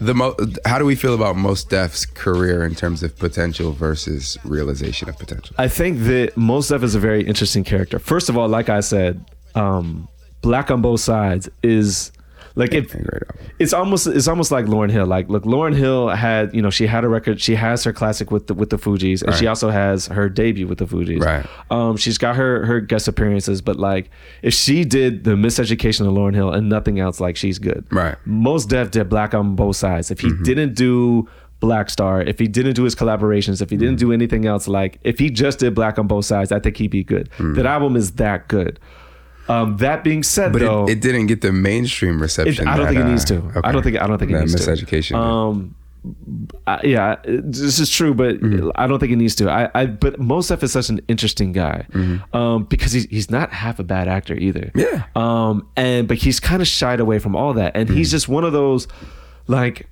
[0.00, 4.38] the mo- how do we feel about Mos Def's career in terms of potential versus
[4.44, 5.54] realization of potential?
[5.58, 7.98] I think that Mos Def is a very interesting character.
[7.98, 9.24] First of all, like I said,
[9.54, 10.08] um,
[10.40, 12.12] Black on Both Sides is
[12.60, 13.22] like album.
[13.58, 15.06] it's almost it's almost like Lauryn Hill.
[15.06, 17.40] Like look, Lauryn Hill had you know she had a record.
[17.40, 20.66] She has her classic with the with the Fugees, and she also has her debut
[20.66, 21.20] with the Fugees.
[21.20, 21.46] Right.
[21.70, 24.10] Um, she's got her her guest appearances, but like
[24.42, 27.86] if she did the Miseducation of Lauryn Hill and nothing else, like she's good.
[27.90, 28.14] Right.
[28.14, 28.42] Mm-hmm.
[28.42, 30.10] Mos Def did Black on Both Sides.
[30.10, 31.28] If he didn't do
[31.60, 34.08] Black Star, if he didn't do his collaborations, if he didn't Mm-hmm.
[34.08, 36.90] do anything else, like if he just did Black on Both Sides, I think he'd
[36.90, 37.28] be good.
[37.36, 37.54] Mm.
[37.56, 38.78] That album is that good.
[39.50, 42.68] Um, that being said, But though, it, it didn't get the mainstream it- reception.
[42.68, 43.36] I don't that, think it uh, needs to.
[43.36, 43.60] okay.
[43.64, 44.00] I don't think.
[44.00, 44.70] I don't think it That needs to.
[44.70, 45.16] miseducation.
[45.16, 45.74] Um,
[46.66, 48.70] I, yeah, this is true, but Mm-hmm.
[48.74, 49.50] I don't think it needs to.
[49.50, 51.84] I, I but Mos Def is such an interesting guy,
[52.32, 54.70] um, because he's he's not half a bad actor either.
[54.74, 54.78] Mm-hmm.
[54.80, 55.04] Yeah.
[55.14, 57.98] Um, and but he's kind of shied away from all that, and Mm-hmm.
[57.98, 58.88] he's just one of those,
[59.46, 59.86] like.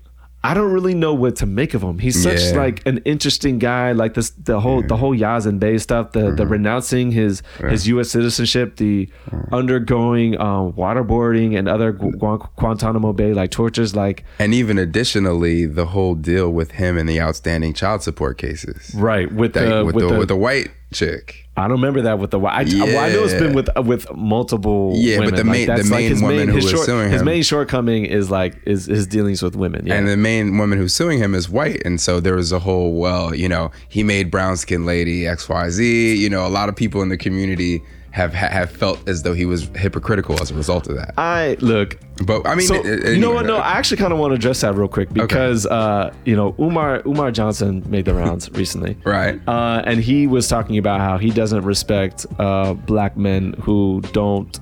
[0.45, 1.99] I don't really know what to make of him.
[1.99, 2.57] He's such Yeah.
[2.57, 3.91] like an interesting guy.
[3.93, 6.37] Like this, the whole the whole Yasiin Bey stuff, the Mm-hmm.
[6.37, 8.11] the renouncing his his U.S.
[8.11, 9.09] citizenship, the
[9.53, 13.97] undergoing um, waterboarding and other Gu- Guan- Guantanamo Bay like tortures.
[13.97, 18.95] Like And even additionally, the whole deal with him and the outstanding child support cases.
[18.95, 21.45] right with That- the with, with the, the, with the white chick.
[21.57, 24.93] I don't remember that with the I, well, I know it's been with with multiple
[24.95, 25.35] Yeah, but women.
[25.35, 27.21] the Like, main- the that's like main his woman who his was short, suing his
[27.21, 27.27] him.
[27.27, 29.85] main shortcoming is like is his dealings with women.
[29.87, 29.95] Yeah.
[29.95, 31.83] And the main woman who's suing him is white.
[31.85, 36.17] And so there was a whole, well, you know, he made brown skin lady XYZ.
[36.17, 37.83] You know, a lot of people in the community
[38.19, 41.15] have have felt as though he was hypocritical as a result of that.
[41.17, 41.97] I look.
[42.27, 43.47] But I mean, So it- it- you know what?
[43.47, 46.55] No, I actually kind of want to address that real quick because uh, you know
[46.61, 49.41] Umar Umar Johnson made the rounds recently, Right.
[49.49, 54.53] Uh, and he was talking about how he doesn't respect uh, black men who don't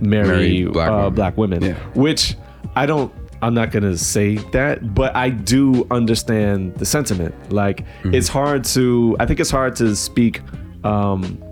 [0.00, 1.14] marry, Marry black uh, women.
[1.14, 1.74] black women, Yeah.
[1.94, 2.36] which
[2.76, 3.12] I don't.
[3.44, 7.34] I'm not gonna say that, but I do understand the sentiment.
[7.52, 10.40] Like it's hard to I think it's hard to speak
[10.84, 11.42] um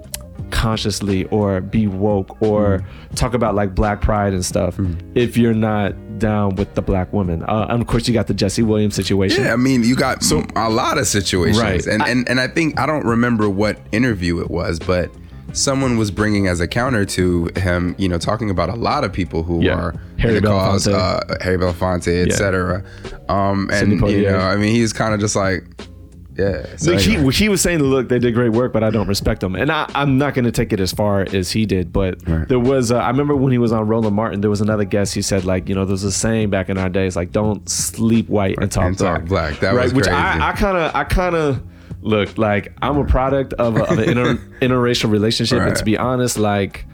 [0.51, 2.84] consciously or be woke or
[3.14, 4.78] talk about like black pride and stuff
[5.14, 7.42] if you're not down with the black woman.
[7.44, 9.44] Uh, and of course you got the Jesse Williams situation.
[9.44, 11.86] Yeah, I mean, you got so, a lot of situations, Right.
[11.86, 15.11] and, I- and and I think I don't remember what interview it was, but
[15.53, 19.12] someone was bringing as a counter to him, you know, talking about a lot of
[19.12, 19.74] people who Yeah.
[19.74, 20.94] are Harry cause, Belafonte.
[20.94, 22.84] uh, Harry Belafonte, etc.
[23.28, 25.64] Um, and you know, I mean, he's kind of just like,
[26.41, 26.76] yeah.
[26.76, 27.32] So Like, anyway.
[27.32, 29.55] he, he was saying, look, they did great work, but I don't respect them.
[29.55, 31.93] And I, I'm not going to take it as far as he did.
[31.93, 32.49] But Right.
[32.49, 35.14] there was, uh, I remember when he was on Roland Martin, there was another guest.
[35.14, 38.28] He said, like, you know, there's a saying back in our days, like, don't sleep
[38.28, 39.51] white and talk And talk black.
[39.51, 39.61] black.
[39.61, 39.84] That right.
[39.84, 40.16] was Which crazy.
[40.18, 41.62] I, I kind of, I kind of
[42.03, 45.61] look like I'm a product of, a, of an inter, interracial relationship.
[45.61, 46.86] And to be honest, like,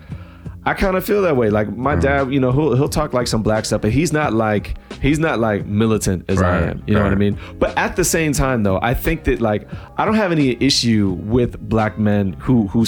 [0.67, 1.49] I kind of feel that way.
[1.49, 4.33] Like my dad, you know, he'll he'll talk like some black stuff, but he's not
[4.35, 6.83] like he's not like militant as I am.
[6.87, 7.39] You know what I mean?
[7.59, 11.17] But at the same time, though, I think that like I don't have any issue
[11.23, 12.85] with black men who who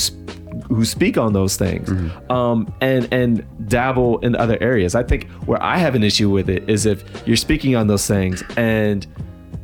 [0.68, 2.32] who speak on those things, Mm-hmm.
[2.32, 4.94] um, and and dabble in other areas.
[4.96, 8.06] I think where I have an issue with it is if you're speaking on those
[8.08, 9.06] things and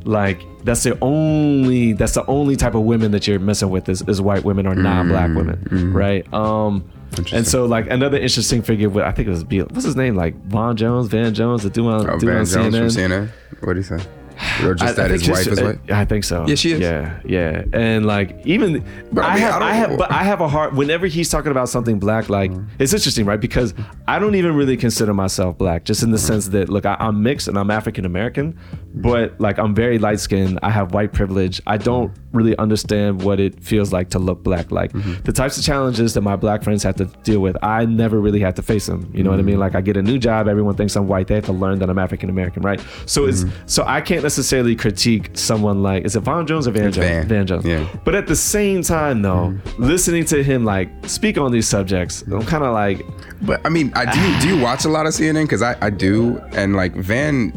[0.05, 4.01] like that's the only that's the only type of women that you're messing with is,
[4.07, 6.31] is white women or non-black women, right?
[6.33, 7.43] Um, and Mm-hmm.
[7.43, 9.67] So like another interesting figure, with, I think it was Bill.
[9.69, 10.15] What's his name?
[10.15, 13.29] Like Von Jones, Van Jones, the dude on, Oh, dude Van on Jones CNN.
[13.29, 13.29] from
[13.59, 13.63] CNN.
[13.65, 13.99] What do you say?
[14.65, 15.79] Or just I- I that his wife is white?
[15.89, 16.45] I think so.
[16.45, 16.81] Yeah, she is.
[16.81, 18.83] Yeah, yeah, and like even
[19.13, 20.73] But I I, mean, have, I I, have, but I have a heart.
[20.73, 22.67] Whenever he's talking about something black, like Mm-hmm.
[22.79, 23.39] it's interesting, right?
[23.39, 23.73] Because
[24.09, 26.25] I don't even really consider myself black, just in the Mm-hmm.
[26.27, 28.57] sense that look, I, I'm mixed and I'm African American,
[29.01, 30.59] but like I'm very light skinned.
[30.63, 31.61] I have white privilege.
[31.67, 34.71] I don't really understand what it feels like to look black.
[34.71, 35.23] Like Mm-hmm.
[35.23, 38.39] the types of challenges that my black friends have to deal with, I never really
[38.39, 39.09] had to face them.
[39.13, 39.47] You know what I Mm-hmm.
[39.51, 39.59] mean?
[39.59, 41.27] Like I get a new job, everyone thinks I'm white.
[41.27, 42.81] They have to learn that I'm African American, right?
[43.05, 43.67] So it's Mm-hmm.
[43.67, 46.97] so I can't necessarily critique someone like is it Von Jones or Van Jones?
[46.97, 47.27] Van.
[47.27, 47.65] Van Jones.
[47.65, 47.87] Yeah.
[48.05, 49.83] But at the same time, though, Mm-hmm.
[49.83, 53.05] listening to him like speak on these subjects, I'm kind of like,
[53.41, 54.19] But I mean, I do.
[54.19, 55.43] You, do you watch a lot of CNN?
[55.43, 57.51] Because I, I do, and like Van,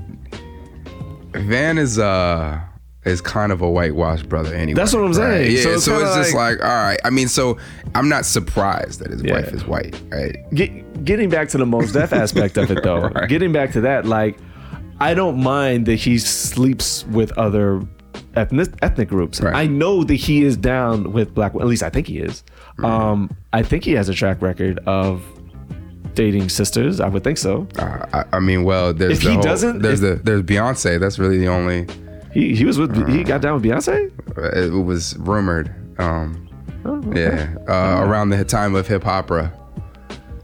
[1.41, 2.61] Van is uh
[3.05, 4.75] is kind of a whitewashed brother anyway.
[4.75, 5.15] That's what I'm right?
[5.15, 5.53] saying.
[5.57, 6.99] Yeah, So so it's it's, just like- like, all right.
[7.05, 7.57] I mean, so
[7.95, 9.33] I'm not surprised that his Yeah.
[9.35, 10.37] wife is white, right?
[10.55, 13.09] get, getting back to the Mos Def aspect of it, though.
[13.15, 13.29] Right.
[13.29, 14.37] Getting back to that, like,
[15.01, 17.81] I don't mind that he sleeps with other
[18.35, 19.41] ethnic ethnic groups.
[19.41, 19.55] Right.
[19.55, 21.55] I know that he is down with black.
[21.55, 22.43] At least I think he is.
[22.83, 25.23] Um, I think he has a track record of
[26.15, 27.01] dating sisters.
[27.01, 27.67] I would think so.
[27.79, 30.43] Uh, I, I mean, well, there's If the he whole, doesn't- there's if- the there's
[30.43, 30.99] Beyonce.
[31.01, 31.87] That's really the only.
[32.33, 34.11] He he was with he got down with Beyonce.
[34.55, 35.75] It was rumored.
[36.01, 36.45] Um,
[36.85, 39.53] Oh, yeah, uh, around the time of Hip Hopera.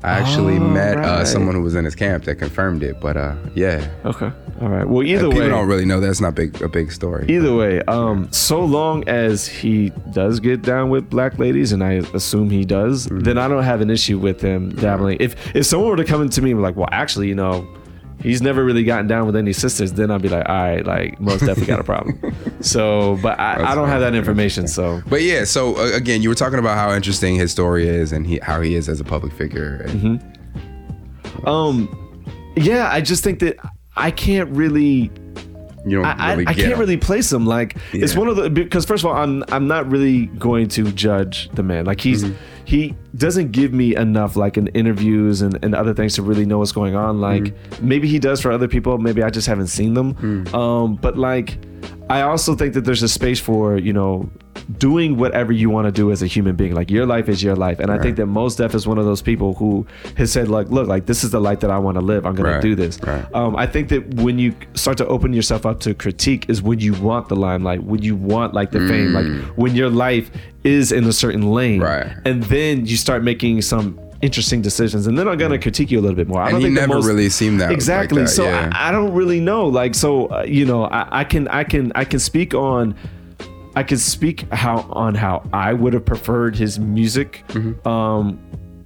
[0.05, 3.17] I actually Oh, met uh, someone who was in his camp that confirmed it, but
[3.17, 4.31] uh, yeah, Okay.
[4.61, 4.87] All right.
[4.89, 7.27] Well, either way, people don't really know that's not big a big story.
[7.29, 11.95] Either way, um, so long as he does get down with black ladies, and I
[12.15, 13.21] assume he does, Mm-hmm.
[13.21, 15.17] then I don't have an issue with him dabbling.
[15.21, 17.67] If if someone were to come into me and be like, well, actually, you know,
[18.21, 21.21] he's never really gotten down with any sisters, then I'd be like, all right, like
[21.21, 22.19] most definitely got a problem.
[22.61, 24.67] so, but I, I don't have that information.
[24.69, 28.13] So But yeah, so uh, again, you were talking about how interesting his story is
[28.13, 29.85] and he, how he is as a public figure.
[29.89, 31.47] Mm-hmm.
[31.49, 32.01] um,
[32.57, 33.57] yeah, I just think that
[33.97, 35.11] I can't really
[35.85, 36.79] You don't I, really I, I can't him.
[36.79, 37.47] really place him.
[37.47, 40.91] Like it's one of the because first of all, I'm I'm not really going to
[40.93, 41.85] judge the man.
[41.85, 42.35] Like he's Mm-hmm.
[42.65, 46.59] He doesn't give me enough like in interviews and, and other things to really know
[46.59, 47.21] what's going on.
[47.21, 47.89] Like Mm-hmm.
[47.89, 48.97] maybe he does for other people.
[48.99, 50.15] Maybe I just haven't seen them.
[50.15, 50.55] Mm.
[50.55, 51.59] Um, but like
[52.11, 54.31] I also think that there's a space for you know
[54.79, 56.75] doing whatever you want to do as a human being.
[56.75, 59.05] Like your life is your life, and I think that Mos Def is one of
[59.05, 59.87] those people who
[60.17, 62.27] has said like, look, like this is the life that I want to live.
[62.27, 62.99] I'm gonna Right, do this.
[63.03, 63.25] right.
[63.35, 66.81] Um, I think that when you start to open yourself up to critique is when
[66.81, 70.31] you want the limelight, when you want like the fame, like when your life
[70.65, 71.85] is in a certain lane, Mm.
[71.85, 72.17] Right.
[72.25, 76.03] And then you start making some interesting decisions, and then I'm gonna critique you a
[76.03, 76.41] little bit more.
[76.41, 78.23] I don't he think never most- really seemed that like exactly.
[78.23, 78.71] that, so yeah.
[78.73, 79.67] I, I don't really know.
[79.67, 82.95] Like so, uh, you know, I, I can I can I can speak on.
[83.77, 87.87] I can speak how on how I would have preferred his music Mm-hmm.
[87.89, 88.39] um,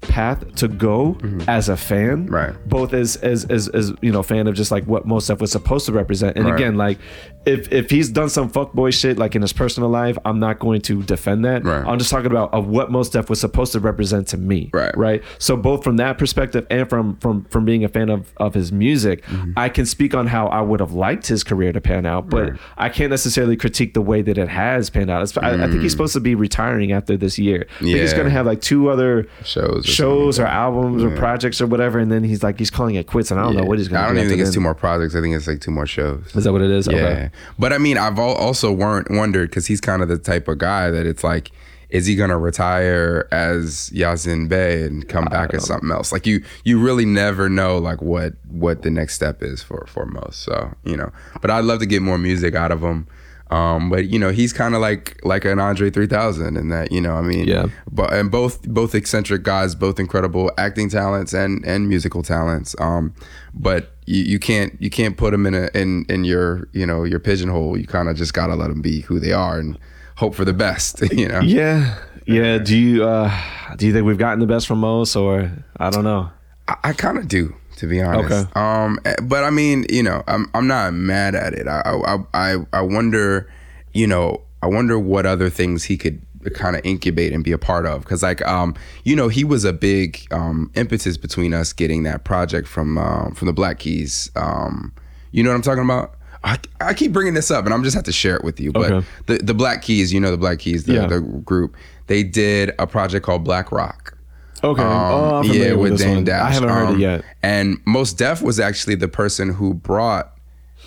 [0.08, 2.54] path to go as a fan, Right.
[2.68, 5.52] Both as as as as you know, fan of just like what Mos Def was
[5.52, 6.36] supposed to represent.
[6.36, 6.54] And Right.
[6.54, 6.98] again, like
[7.46, 10.80] if if he's done some fuckboy shit like in his personal life, I'm not going
[10.82, 11.64] to defend that.
[11.64, 11.84] Right.
[11.86, 14.96] I'm just talking about of what Mos Def was supposed to represent to me, Right.
[14.96, 15.22] Right.
[15.38, 18.72] So both from that perspective and from from from being a fan of of his
[18.72, 19.52] music, Mm-hmm.
[19.56, 22.50] I can speak on how I would have liked his career to pan out, but
[22.50, 22.58] Right.
[22.76, 25.18] I can't necessarily critique the way that it has panned out.
[25.42, 27.66] I, I think he's supposed to be retiring after this year.
[27.76, 28.16] I think he's Mm.
[28.16, 31.98] Going to have like two other Shows or shows or albums or projects or whatever,
[31.98, 34.00] and then he's like he's calling it quits, and I don't know what he's gonna.
[34.00, 34.04] Do.
[34.04, 34.54] I don't do even think it's then.
[34.54, 35.14] two more projects.
[35.14, 36.24] I think it's like two more shows.
[36.34, 36.86] Is that what it is?
[36.86, 37.30] Yeah, Okay.
[37.58, 40.58] but I mean, I've al- also wor- wondered because he's kind of the type of
[40.58, 41.50] guy that it's like,
[41.90, 46.12] is he gonna retire as Yasiin Bey and come back as something else?
[46.12, 50.04] Like you, you really never know like what what the next step is for for
[50.06, 50.40] most.
[50.42, 53.06] So you know, but I'd love to get more music out of him.
[53.50, 57.00] Um, but you know, he's kind of like like an Andre 3000 in that you
[57.00, 57.66] know, I mean, Yeah.
[57.90, 62.74] but and both both eccentric guys, both incredible acting talents and and musical talents.
[62.78, 63.14] Um,
[63.54, 67.04] but you, you can't you can't put them in a in in your you know
[67.04, 67.78] your pigeonhole.
[67.78, 69.78] You kind of just gotta let them be who they are and
[70.16, 71.00] hope for the best.
[71.12, 71.40] You know.
[71.40, 71.96] Yeah,
[72.26, 72.58] yeah.
[72.58, 73.32] Do you uh
[73.76, 76.30] do you think we've gotten the best from Mos, or I don't know?
[76.68, 78.32] I, I kind of do, to be honest.
[78.32, 78.50] Okay.
[78.60, 81.66] Um, eh, but I mean, you know, I'm I'm not mad at it.
[81.66, 83.50] I I I, I wonder,
[83.92, 86.20] you know, I wonder what other things he could
[86.54, 88.74] kind of incubate and be a part of because like um
[89.04, 93.34] you know he was a big um impetus between us getting that project from um
[93.34, 94.92] from the black keys um
[95.32, 96.14] you know what i'm talking about
[96.44, 98.72] I, I keep bringing this up and i'm just have to share it with you
[98.72, 99.06] but Okay.
[99.26, 101.06] the the black keys you know the black keys the, Yeah.
[101.06, 101.76] the group
[102.06, 104.16] they did a project called black rock
[104.64, 104.82] Okay.
[104.82, 106.24] um, oh, yeah, familiar with Dame.
[106.24, 106.50] Dash.
[106.50, 107.24] I haven't heard Um, it yet.
[107.42, 110.32] And Mos Def was actually the person who brought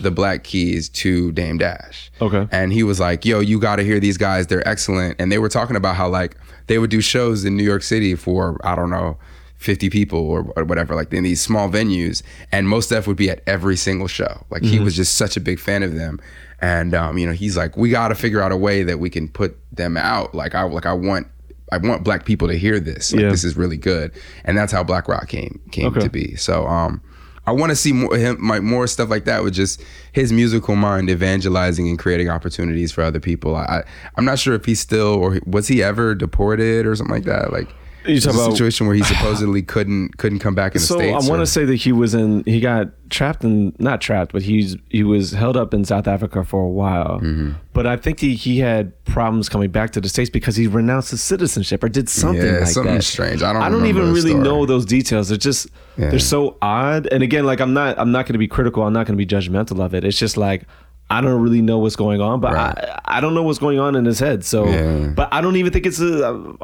[0.00, 2.10] the Black Keys to Dame Dash.
[2.20, 2.46] Okay.
[2.50, 4.46] And he was like, "Yo, you got to hear these guys.
[4.46, 7.64] They're excellent." And they were talking about how like they would do shows in New
[7.64, 9.18] York City for I don't know.
[9.58, 12.24] 50 people or, or whatever, like in these small venues.
[12.50, 14.44] And Mos Def would be at every single show.
[14.50, 16.18] Like he was just such a big fan of them.
[16.60, 19.28] And um, you know, he's like, we gotta figure out a way that we can
[19.28, 20.34] put them out.
[20.34, 21.28] Like I like I want
[21.72, 23.12] I want black people to hear this.
[23.12, 23.30] Like Yeah.
[23.30, 24.12] this is really good.
[24.44, 26.00] And that's how Black Rock came came Okay.
[26.00, 26.36] to be.
[26.36, 27.00] So um
[27.44, 30.76] I want to see more him like more stuff like that with just his musical
[30.76, 33.56] mind evangelizing and creating opportunities for other people.
[33.56, 33.82] I, I
[34.16, 37.52] I'm not sure if he's still or was he ever deported or something like that.
[37.52, 37.68] Like
[38.06, 41.26] You a about- situation where he supposedly couldn't couldn't come back in the So states.
[41.26, 42.42] I want to say that he was in.
[42.44, 46.44] He got trapped in not trapped, but he's he was held up in South Africa
[46.44, 47.20] for a while.
[47.20, 47.52] Mm-hmm.
[47.74, 51.10] But I think he, he had problems coming back to the states because he renounced
[51.10, 53.02] his citizenship or did something Yeah, like something that.
[53.02, 53.42] strange.
[53.42, 54.42] I don't I don't even really story.
[54.44, 55.28] know those details.
[55.28, 56.10] They're just Yeah.
[56.10, 57.06] they're so odd.
[57.12, 58.82] And again, like I'm not I'm not going to be critical.
[58.84, 60.04] I'm not going to be judgmental of it.
[60.04, 60.64] It's just like.
[61.12, 62.76] I don't really know what's going on, but Right.
[62.78, 64.44] I, I don't know what's going on in his head.
[64.44, 65.12] So, Yeah.
[65.14, 66.54] but I don't even think it's a, uh,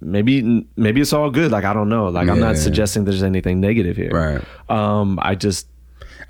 [0.00, 1.50] maybe maybe it's all good.
[1.50, 2.08] Like I don't know.
[2.08, 4.10] Like I'm not suggesting there's anything negative here.
[4.10, 4.42] Right.
[4.68, 5.66] Um, I just.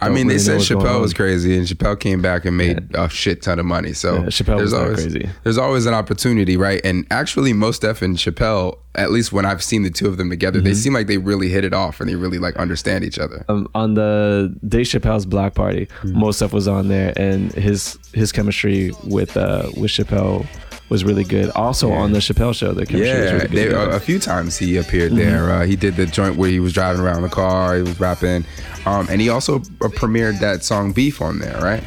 [0.00, 3.08] I mean, they really said Chappelle was crazy, and Chappelle came back and made a
[3.08, 3.92] shit ton of money.
[3.92, 5.28] So Yeah, Chappelle there's was always crazy.
[5.44, 6.80] there's always an opportunity, right?
[6.84, 10.30] And actually, Most Def and Chappelle, at least when I've seen the two of them
[10.30, 10.76] together, they Mm-hmm.
[10.78, 13.44] seem like they really hit it off and they really like understand each other.
[13.48, 16.18] Um, on the Dave Chappelle's Block Party, Hmm.
[16.18, 20.46] Mos Def was on there, and his his chemistry with uh with Chappelle
[20.90, 21.48] was really good.
[21.50, 23.50] Also on the Chappelle show, the Yeah, really good.
[23.52, 25.30] they, a, a few times he appeared Mm-hmm.
[25.30, 25.50] there.
[25.50, 28.44] Uh, he did the joint where he was driving around the car, he was rapping,
[28.86, 31.82] um, and he also uh, premiered that song "Beef" on there, right?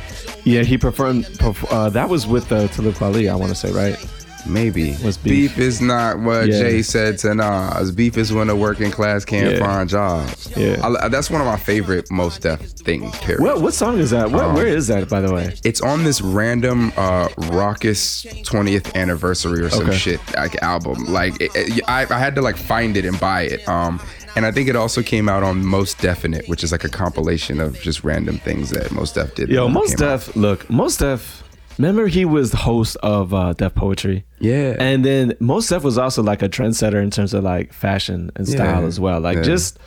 [0.46, 1.26] yeah, he performed.
[1.26, 3.98] perf- Uh, that was with uh, Talib Kweli, I want to say, right?
[4.46, 4.96] Maybe.
[5.04, 5.58] Was beef.
[5.58, 6.60] is not what Yeah.
[6.60, 7.92] Jay said to Nas.
[7.92, 9.60] Beef is when the working class can't Yeah.
[9.60, 10.50] find jobs.
[10.56, 10.86] Yeah.
[11.02, 13.16] I, that's one of my favorite Mos Def things.
[13.20, 13.42] Period.
[13.42, 14.32] What what song is that?
[14.32, 15.56] Where, where is that, by the way?
[15.64, 17.28] it's on this random uh
[17.64, 19.98] Rawkus 20th anniversary or some Okay.
[19.98, 23.44] shit like album like it, it- I, I had to like find it and buy
[23.44, 24.02] it um
[24.36, 27.60] and i think it also came out on most definite which is like a compilation
[27.60, 30.20] of just random things that Mos Def did Yo, when most came out.
[30.26, 30.36] Def.
[30.36, 31.43] Look, Mos Def.
[31.78, 34.26] Remember, he was the host of uh, Def Poetry.
[34.40, 38.32] yeah And then Mos Def was also like a trendsetter in terms of like fashion
[38.36, 38.88] and style Yeah.
[38.88, 39.20] as well.
[39.20, 39.44] Like Yeah.
[39.44, 39.80] just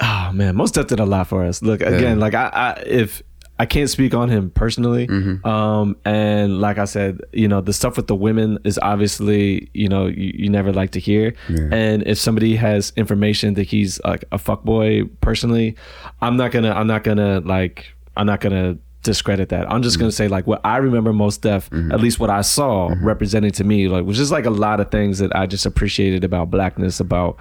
[0.00, 1.62] oh man, Mos Def did a lot for us.
[1.62, 3.22] Look again, like I, I if
[3.60, 5.44] I can't speak on him personally, Mm-hmm.
[5.44, 9.88] um, and like I said, you know, the stuff with the women is obviously you
[9.88, 11.34] know you, you never like to hear.
[11.48, 15.74] And if somebody has information that he's like a fuckboy personally,
[16.22, 19.70] I'm not gonna I'm not gonna like I'm not gonna discredit that.
[19.70, 20.02] I'm just Mm-hmm.
[20.04, 23.64] gonna say like what I remember Mos Def, at least what I saw represented to
[23.64, 27.00] me, like was just like a lot of things that I just appreciated about blackness,
[27.00, 27.36] about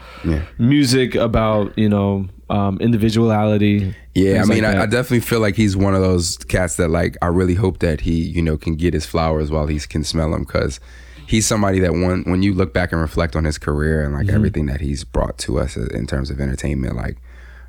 [0.57, 3.93] music, about you know um, individuality.
[4.15, 6.89] Yeah, I mean, like I, I definitely feel like he's one of those cats that
[6.89, 10.03] like I really hope that he, you know, can get his flowers while he can
[10.03, 10.79] smell them because
[11.27, 14.27] he's somebody that when when you look back and reflect on his career and like
[14.27, 14.35] Mm-hmm.
[14.35, 17.17] everything that he's brought to us in terms of entertainment, like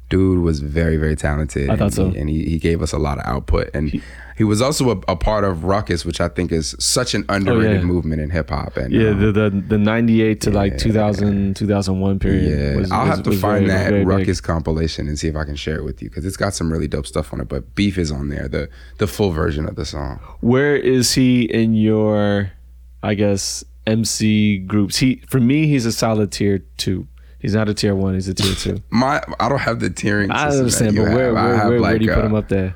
[0.08, 1.68] dude was very very talented.
[1.70, 2.10] I thought and so.
[2.10, 3.90] he, and he, he gave us a lot of output and.
[4.36, 7.78] He, was also a, a part of Rawkus, which I think is such an underrated
[7.78, 7.82] Oh, yeah.
[7.82, 8.76] movement in hip hop.
[8.76, 12.44] And yeah, um, the, the the 98 to like 2000 2001 period.
[12.56, 14.28] yeah, was- I'll was- have to find very- that very big.
[14.28, 16.72] Rawkus compilation and see if I can share it with you because it's got some
[16.72, 17.48] really dope stuff on it.
[17.48, 20.20] But Beef is on there, the the full version of the song.
[20.40, 22.52] Where is he in your,
[23.02, 24.98] I guess, MC groups?
[24.98, 27.08] He for me, he's a solid tier two.
[27.40, 28.14] He's not a tier one.
[28.14, 28.82] He's a tier two.
[28.90, 30.30] My I don't have the tiering.
[30.32, 32.74] I understand, but where where, where, where like, do you put uh, him up there?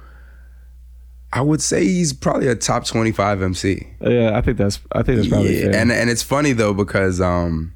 [1.33, 3.87] I would say he's probably a top twenty-five MC.
[4.01, 5.81] Yeah, I think that's I think that's probably yeah, fair.
[5.81, 7.73] and and it's funny though because um,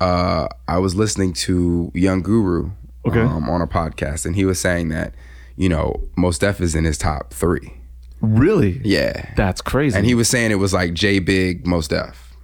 [0.00, 2.70] uh, I was listening to Young Guru
[3.06, 3.20] Okay.
[3.20, 5.14] um, on a podcast, and he was saying that
[5.56, 7.72] you know Mos Def is in his top three.
[8.20, 9.96] really, Yeah, that's crazy.
[9.96, 12.34] and he was saying it was like J Big, Mos Def.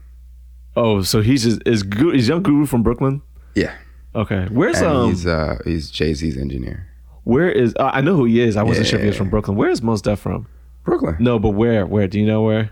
[0.77, 3.23] oh, so he's just is is young Guru from Brooklyn?
[3.55, 3.75] Yeah,
[4.15, 6.87] Okay, where's and um he's uh he's Jay Z's engineer.
[7.25, 8.57] where is uh, I know who he is.
[8.57, 9.57] I wasn't sure if he was from Brooklyn.
[9.57, 10.47] Where is Mos Def from?
[10.85, 11.87] Brooklyn, No, but where?
[11.87, 12.09] Where?
[12.09, 12.71] Do you know where?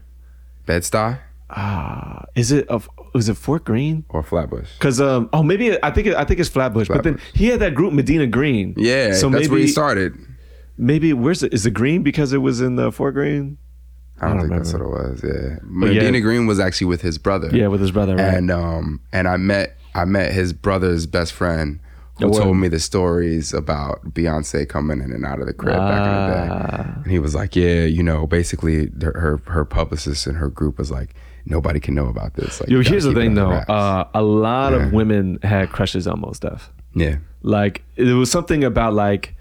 [0.66, 1.18] Bed Stuy
[1.48, 4.04] Ah, is it of is it Fort Greene?
[4.08, 4.68] or Flatbush.
[4.78, 7.60] Because um oh maybe I think it, I think it's Flatbush, but then he had
[7.60, 8.74] that group Medina Green.
[8.76, 10.14] Yeah, so that's maybe where he started.
[10.76, 11.52] maybe where's it?
[11.52, 13.58] Is it Green because it was in the Fort Greene?
[14.20, 15.24] I don't, I don't think that's what it was.
[15.24, 15.56] Yeah, yeah.
[15.64, 17.48] Medina Green was actually with his brother.
[17.52, 18.14] Yeah, with his brother.
[18.16, 18.34] Right?
[18.34, 21.80] and um and I met I met his brother's best friend
[22.18, 25.76] who Oh, told me the stories about Beyonce coming in and out of the crib
[25.76, 26.48] back in the day.
[26.52, 27.00] Ah.
[27.02, 30.90] And he was like, "Yeah, you know, basically her her publicist and her group was
[30.90, 31.14] like,
[31.46, 33.50] nobody can know about this." Like, Yo, here's the thing though.
[33.52, 34.86] Uh, a lot Yeah.
[34.86, 36.70] of women had crushes on Mos Def.
[36.94, 39.34] yeah, Like it was something about like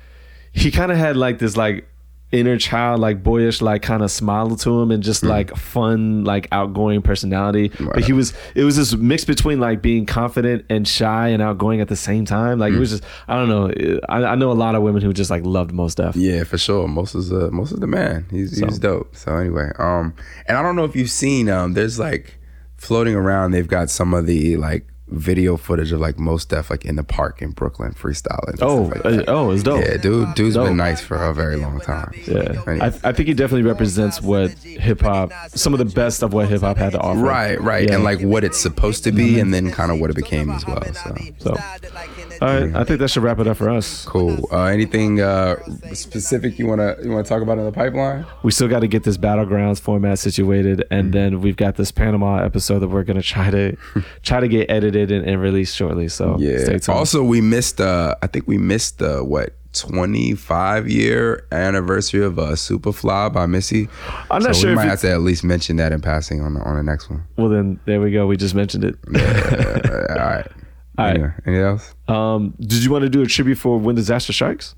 [0.53, 1.85] he kind of had like this like
[2.31, 6.47] inner child like boyish like kind of smile to him and just like fun like
[6.51, 11.29] outgoing personality but he was it was this mix between like being confident and shy
[11.29, 14.35] and outgoing at the same time like it was just i don't know I, I
[14.35, 16.15] know a lot of women who just like loved Mos Def.
[16.15, 16.87] yeah, for sure.
[16.87, 18.25] Most is uh, most is the man.
[18.31, 19.15] He's he's dope.
[19.15, 20.13] So anyway, um,
[20.47, 22.37] and I don't know if you've seen um, there's like
[22.77, 23.51] floating around.
[23.51, 27.03] They've got some of the like video footage of like Mos Def like in the
[27.03, 28.49] park in Brooklyn freestyling.
[28.53, 30.67] and oh stuff like uh, oh it's dope Yeah, dude, dude's Dope.
[30.67, 32.13] been nice for a very long time.
[32.25, 32.31] So,
[32.67, 32.77] yeah.
[32.81, 36.77] I, I think he definitely represents what hip-hop some of the best of what hip-hop
[36.77, 37.95] had to offer right, right, Yeah.
[37.95, 40.65] and like what it's supposed to be, and then kind of what it became as
[40.67, 40.83] well.
[40.93, 41.55] So so
[42.41, 44.47] all right i think that should wrap it up for us cool.
[44.51, 45.55] Uh, anything uh,
[45.93, 48.25] specific you wanna you wanna talk about in the pipeline?
[48.43, 50.93] we still got to get this battlegrounds format situated Mm-hmm.
[50.93, 53.75] and then we've got this panama episode that we're going to try to
[54.23, 56.57] try to get edited and, and released shortly so Yeah.
[56.59, 57.81] stay tuned Also, we missed.
[57.81, 59.53] Uh, I think we missed the what.
[59.71, 63.87] 25 year anniversary of uh, Superfly by Missy.
[64.31, 66.55] I'm not so sure we might have to at least mention that in passing on
[66.55, 67.23] the, on the next one.
[67.37, 70.47] well then there we go we just mentioned it Uh, all right.
[70.99, 71.19] All right.
[71.19, 71.31] Yeah.
[71.45, 71.95] Anything else?
[72.07, 74.75] um did you want to do a tribute for when disaster strikes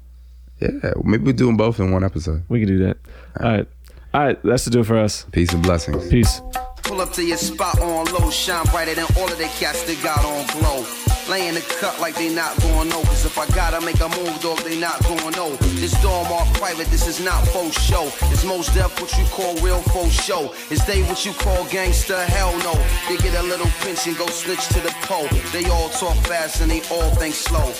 [0.59, 0.69] Yeah.
[1.03, 2.43] Maybe we'll do them both in one episode.
[2.49, 2.97] we can do that
[3.39, 3.67] all right
[4.13, 6.07] all right that's to do it for us Peace and blessings.
[6.09, 6.41] peace
[6.83, 9.97] Pull up to your spot on low, shine brighter than all of the cats that
[10.03, 10.83] got on glow.
[11.31, 13.01] Lay in the cut like they not going no.
[13.03, 15.55] Cause if I gotta make a move, dog, they not going no.
[15.79, 18.11] This dorm all private, this is not faux show.
[18.33, 20.53] It's Mos Def what you call real faux show.
[20.69, 22.21] Is they what you call gangster?
[22.25, 22.73] Hell no.
[23.07, 25.29] They get a little pinch and go snitch to the pole.
[25.53, 27.71] They all talk fast and they all think slow.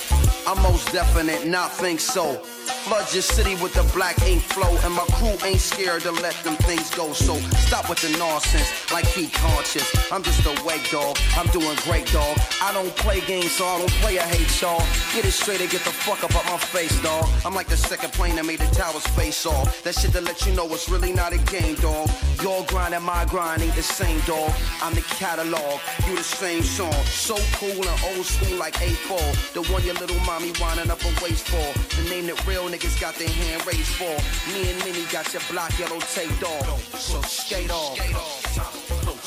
[0.48, 2.42] I'm most definite, not think so.
[2.86, 6.34] Flood your city with the black ink flow, and my crew ain't scared to let
[6.44, 7.14] them things go.
[7.14, 7.36] So
[7.68, 9.88] stop with the nonsense, like he conscious.
[10.12, 12.38] I'm just a wake dog, I'm doing great dog.
[12.62, 14.80] I don't play games, so I don't play a hate y'all.
[15.14, 17.28] Get it straight and get the fuck up out my face, dog.
[17.46, 19.84] I'm like the second plane that made the towers face off.
[19.84, 22.10] That shit to let you know it's really not a game, dog.
[22.42, 24.52] Your grind and my grind ain't the same, dog.
[24.82, 26.94] I'm the catalog, you the same song.
[27.06, 29.54] So cool and old school like A4.
[29.54, 31.68] The one your little mommy winding up a waist for.
[32.02, 34.16] The name that real niggas got their hand raised for.
[34.54, 37.00] Me and Minnie got your block yellow taped off.
[37.00, 38.81] So skate off.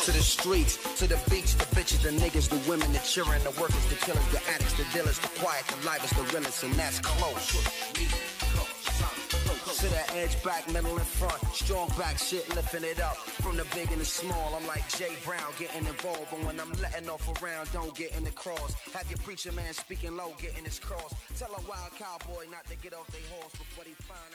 [0.05, 3.57] To the streets, to the beach, the bitches, the niggas, the women, the children, the
[3.59, 7.01] workers, the killers, the addicts, the dealers, the quiet, the livest, the realest, and that's
[7.01, 7.57] close.
[9.81, 11.41] To the edge, back, middle, and front.
[11.55, 13.17] Strong back shit, lifting it up.
[13.17, 16.29] From the big and the small, I'm like Jay Brown, getting involved.
[16.31, 18.75] But when I'm letting off around, don't get in the cross.
[18.93, 21.15] Have your preacher man speaking low, getting his cross.
[21.39, 24.34] Tell a wild cowboy not to get off their horse before they find